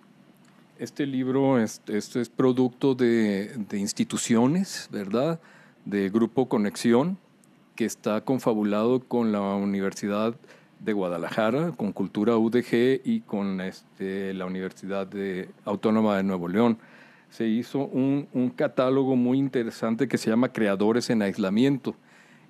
[0.78, 5.40] este libro este, es producto de, de, instituciones, ¿verdad?
[5.84, 7.18] De Grupo Conexión,
[7.74, 10.36] que está confabulado con la Universidad
[10.78, 15.08] de Guadalajara, con Cultura UDG y con este, la Universidad
[15.64, 16.78] Autónoma de Nuevo León.
[17.30, 21.96] Se hizo un, un catálogo muy interesante que se llama Creadores en Aislamiento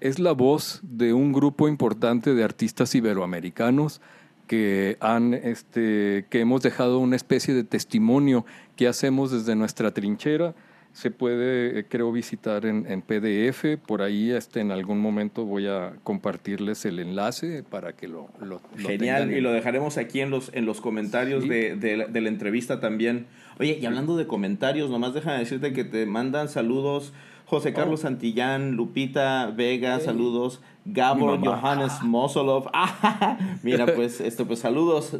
[0.02, 4.00] es la voz de un grupo importante de artistas iberoamericanos
[4.48, 8.44] que, han, este, que hemos dejado una especie de testimonio
[8.76, 10.54] que hacemos desde nuestra trinchera.
[10.92, 13.78] Se puede, eh, creo, visitar en, PDF.
[13.86, 18.60] Por ahí este, en algún momento voy a compartirles el enlace para que lo, lo,
[18.76, 22.80] Genial, y lo dejaremos aquí en los, en los comentarios de, de, de, la entrevista
[22.80, 23.26] también.
[23.60, 27.12] Oye, y hablando de comentarios, nomás déjame decirte que te mandan saludos
[27.52, 30.62] José Carlos Santillán, Lupita Vega, saludos.
[30.86, 32.70] Gabor Johannes Mosolov.
[32.72, 35.14] Ah, mira, pues, esto, pues saludos,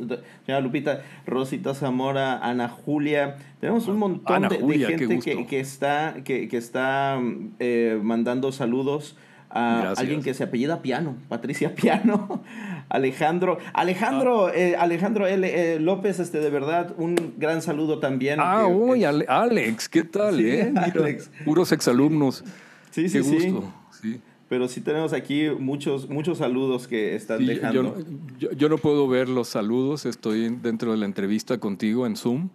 [0.47, 3.37] señora Lupita, Rosita Zamora, Ana Julia.
[3.61, 7.20] Tenemos un montón de, gente que, que, está, que, que está
[7.59, 9.14] eh, mandando saludos
[9.53, 12.42] a alguien que se apellida Piano, Patricia Piano,
[12.88, 14.53] Alejandro, Alejandro, ah.
[14.55, 15.46] eh, Alejandro L.
[15.46, 18.40] Eh, López, este, de verdad, un gran saludo también.
[18.40, 20.40] Ah, uy, Alex, ¿qué tal?
[20.40, 20.72] eh?
[20.94, 21.30] Alex.
[21.44, 22.44] Puros exalumnos.
[22.90, 24.20] Sí, sí, sí.
[24.48, 27.96] Pero sí tenemos aquí muchos, muchos saludos que están dejando.
[28.38, 32.50] Yo no, puedo ver los saludos, estoy dentro de la entrevista contigo en Zoom.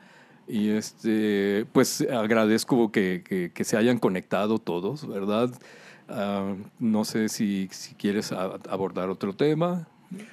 [0.47, 5.51] Y este, pues agradezco que, que se hayan conectado todos, ¿verdad?
[6.09, 9.87] Ah, no sé si, si quieres abordar otro tema.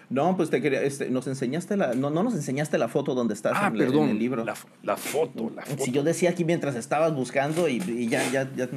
[0.08, 3.34] No, pues te quería, este, nos enseñaste la, no, no nos enseñaste la foto donde
[3.34, 4.44] estás ah, en, perdón, el libro.
[4.44, 5.84] La, la, foto, la foto.
[5.84, 8.68] Si yo decía aquí mientras estabas buscando y, y ya, ya, ya,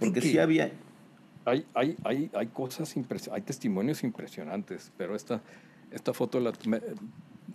[0.00, 0.72] porque sí había.
[1.44, 2.94] Hay, hay, hay, hay cosas
[3.32, 5.40] hay testimonios impresionantes, pero esta,
[5.90, 6.52] esta foto la,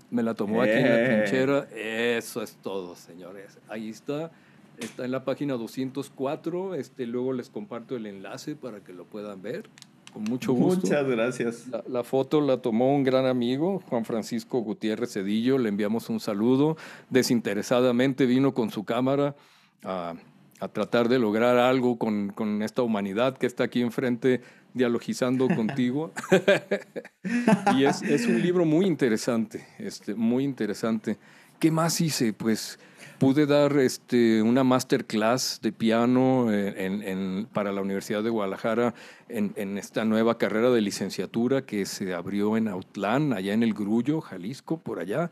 [0.10, 1.06] me, la tomó aquí en la eh.
[1.06, 1.68] trinchera.
[1.76, 3.60] Eso es todo, señores.
[3.68, 4.32] Ahí está.
[4.80, 6.76] Está en la página 204.
[6.76, 9.70] Este, luego les comparto el enlace para que lo puedan ver.
[10.14, 10.88] Con mucho gusto.
[10.88, 11.66] Muchas gracias.
[11.88, 15.58] La, foto la tomó un gran amigo, Juan Francisco Gutiérrez Cedillo.
[15.58, 16.78] Le enviamos un saludo.
[17.10, 19.36] Desinteresadamente vino con su cámara
[19.84, 20.16] a,
[20.60, 24.42] a tratar de lograr algo con, con, esta humanidad que está aquí enfrente
[24.74, 26.14] dialogizando contigo.
[27.76, 31.18] y es, es, un libro muy interesante, este, muy interesante.
[31.60, 32.34] ¿Qué más hice?
[32.34, 32.80] Pues
[33.20, 38.94] Pude dar este, una masterclass de piano en, para la Universidad de Guadalajara
[39.30, 44.20] en, esta nueva carrera de licenciatura que se abrió en Autlán, allá en el Grullo,
[44.20, 45.32] Jalisco, por allá.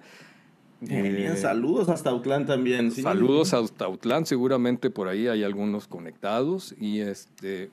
[0.89, 2.91] Eh, saludos hasta Autlán también.
[2.91, 6.75] Saludos hasta Autlán, seguramente por ahí hay algunos conectados.
[6.79, 7.69] Y este,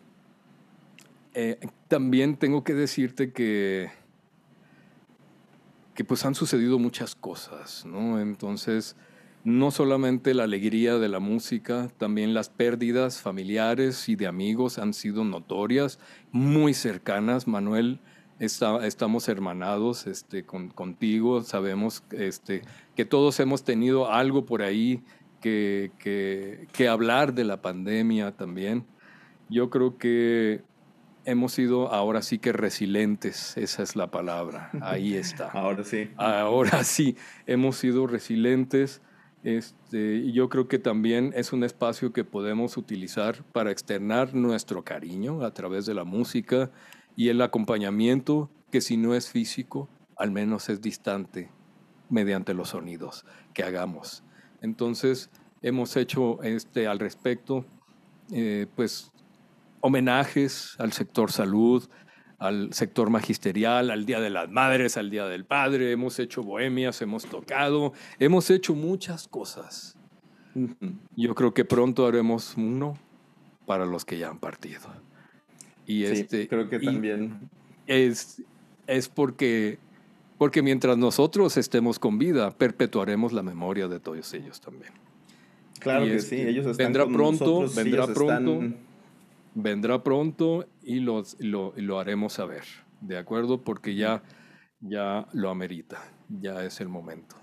[1.35, 1.59] eh,
[1.89, 3.91] también tengo que decirte que,
[5.95, 8.21] que pues han sucedido muchas cosas, ¿no?
[8.21, 8.97] Entonces
[9.45, 14.93] no solamente la alegría de la música, también las pérdidas familiares y de amigos han
[14.93, 15.99] sido notorias,
[16.31, 17.47] muy cercanas.
[17.47, 18.01] Manuel,
[18.39, 22.63] estamos hermanados este, contigo, sabemos este,
[22.97, 25.03] que todos hemos tenido algo por ahí
[25.41, 28.85] que, que, hablar de la pandemia también.
[29.49, 30.63] Yo creo que
[31.25, 35.49] hemos sido ahora sí que resilientes, esa es la palabra, ahí está.
[35.53, 36.11] ahora sí.
[36.17, 37.17] Ahora sí,
[37.47, 39.01] hemos sido resilientes
[39.43, 45.43] este, yo creo que también es un espacio que podemos utilizar para externar nuestro cariño
[45.43, 46.71] a través de la música
[47.17, 51.51] y el acompañamiento, que si no es físico, al menos es distante
[52.11, 53.25] mediante los sonidos
[53.55, 54.23] que hagamos.
[54.61, 55.31] Entonces,
[55.63, 57.65] hemos hecho este, al respecto,
[58.33, 59.11] eh, pues,
[59.81, 61.89] homenajes al sector salud,
[62.41, 67.01] al sector magisterial, al Día de las Madres, al Día del Padre, hemos hecho bohemias,
[67.03, 69.97] hemos tocado, hemos hecho muchas cosas.
[71.15, 72.99] Yo creo que pronto haremos uno
[73.67, 74.81] para los que ya han partido.
[75.87, 77.51] Y este, creo que también.
[77.87, 78.43] Es,
[78.87, 79.79] es porque,
[80.39, 84.93] porque mientras nosotros estemos con vida, perpetuaremos la memoria de todos ellos también.
[85.79, 88.77] Claro que sí, ellos están vendrá con pronto, nosotros, vendrá pronto
[89.55, 92.65] vendrá pronto y lo, lo, haremos saber,
[93.01, 93.63] ¿de acuerdo?
[93.63, 94.23] Porque ya,
[94.81, 97.37] ya lo amerita, ya es el momento.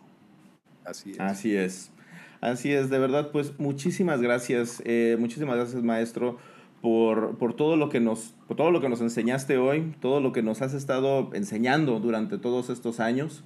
[0.86, 1.20] Así es.
[1.20, 1.92] Así es.
[2.40, 6.38] Así es, de verdad, pues muchísimas gracias, eh, muchísimas gracias maestro
[6.82, 10.32] por, por, todo lo que nos, por todo lo que nos enseñaste hoy, todo lo
[10.32, 13.44] que nos has estado enseñando durante todos estos años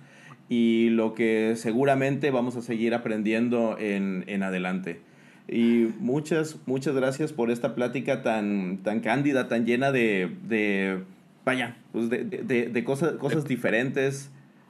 [0.50, 5.02] y lo que seguramente vamos a seguir aprendiendo en, en adelante.
[5.48, 11.04] Y muchas, muchas gracias por esta plática tan, tan cándida, tan llena de, de
[11.46, 14.30] vaya, pues de, de, de cosas, cosas diferentes.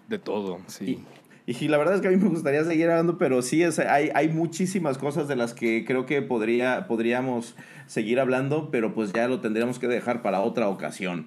[0.10, 1.04] De todo, sí.
[1.46, 4.10] Y, la verdad es que a mí me gustaría seguir hablando, pero sí, es, hay,
[4.14, 7.56] hay muchísimas cosas de las que creo que podría, podríamos
[7.88, 11.26] seguir hablando, pero pues ya lo tendríamos que dejar para otra ocasión.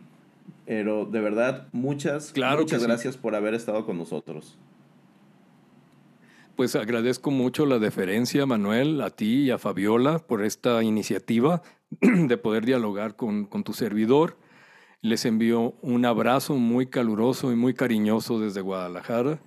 [0.66, 4.56] Pero de verdad, muchas, muchas gracias por haber estado con nosotros.
[6.56, 11.62] Pues agradezco mucho la deferencia, Manuel, a ti y a Fabiola por esta iniciativa
[12.00, 14.38] de poder dialogar con, tu servidor.
[15.00, 19.40] Les envío un abrazo muy caluroso y muy cariñoso desde Guadalajara.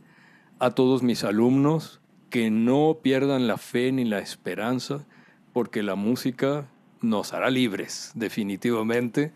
[0.59, 5.07] A todos mis alumnos, que no pierdan la fe ni la esperanza,
[5.53, 6.67] porque la música
[6.99, 9.31] nos hará libres, definitivamente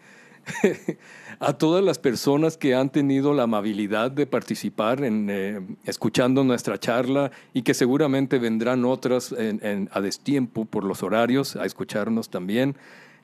[1.40, 6.80] a todas las personas que han tenido la amabilidad de participar en eh, escuchando nuestra
[6.80, 12.76] charla y que seguramente vendrán otras a destiempo por los horarios a escucharnos también.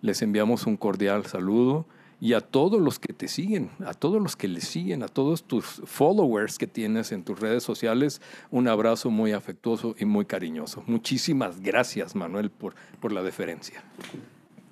[0.01, 1.86] Les enviamos un cordial saludo
[2.20, 5.43] y a todos los que te siguen, a todos los que le siguen, a todos
[5.43, 10.84] tus followers que tienes en tus redes sociales, un abrazo muy afectuoso y muy cariñoso.
[10.88, 13.84] Muchísimas gracias, Manuel, por, por la deferencia.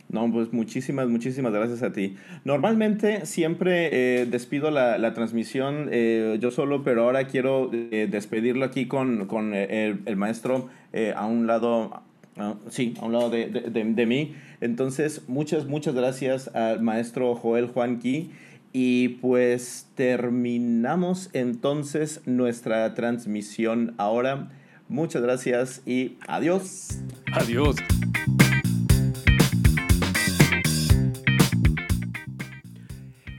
[0.10, 2.16] No, pues muchísimas, muchísimas gracias a ti.
[2.44, 3.90] Normalmente siempre
[4.22, 9.54] eh, despido la, transmisión eh, yo solo, pero ahora quiero eh, despedirlo aquí con, con
[9.54, 10.70] el, el, maestro
[11.16, 12.04] a un lado,
[12.70, 14.36] sí, a un lado de, de, de, mí.
[14.62, 18.32] Entonces, muchas, muchas gracias al maestro Joel Juanqui.
[18.78, 24.50] Y pues terminamos entonces nuestra transmisión ahora.
[24.90, 27.00] Muchas gracias y adiós.
[27.32, 27.78] Adiós.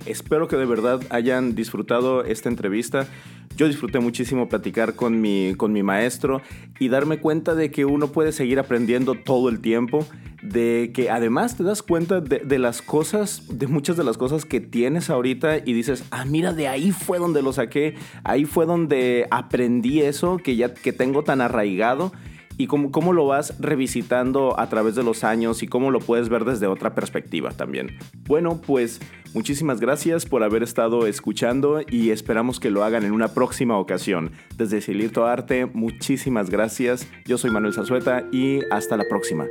[0.07, 3.09] Espero que de verdad hayan disfrutado esta entrevista.
[3.57, 6.43] Yo disfruté muchísimo platicar con mi, con mi maestro
[6.79, 10.07] y darme cuenta de que uno puede seguir aprendiendo todo el tiempo,
[10.43, 14.61] de que además te das cuenta de, las cosas, de muchas de las cosas que
[14.61, 17.95] tienes ahorita y dices, ah, mira, de ahí fue donde lo saqué,
[18.25, 22.13] ahí fue donde aprendí eso que ya que tengo tan arraigado
[22.57, 26.29] y cómo, cómo, lo vas revisitando a través de los años y cómo lo puedes
[26.29, 27.99] ver desde otra perspectiva también.
[28.27, 29.01] Bueno, pues
[29.35, 34.33] muchísimas gracias por haber estado escuchando y esperamos que lo hagan en una próxima ocasión.
[34.57, 37.07] Desde Silito Arte, muchísimas gracias.
[37.27, 39.47] Yo soy Manuel Zazueta y hasta la próxima.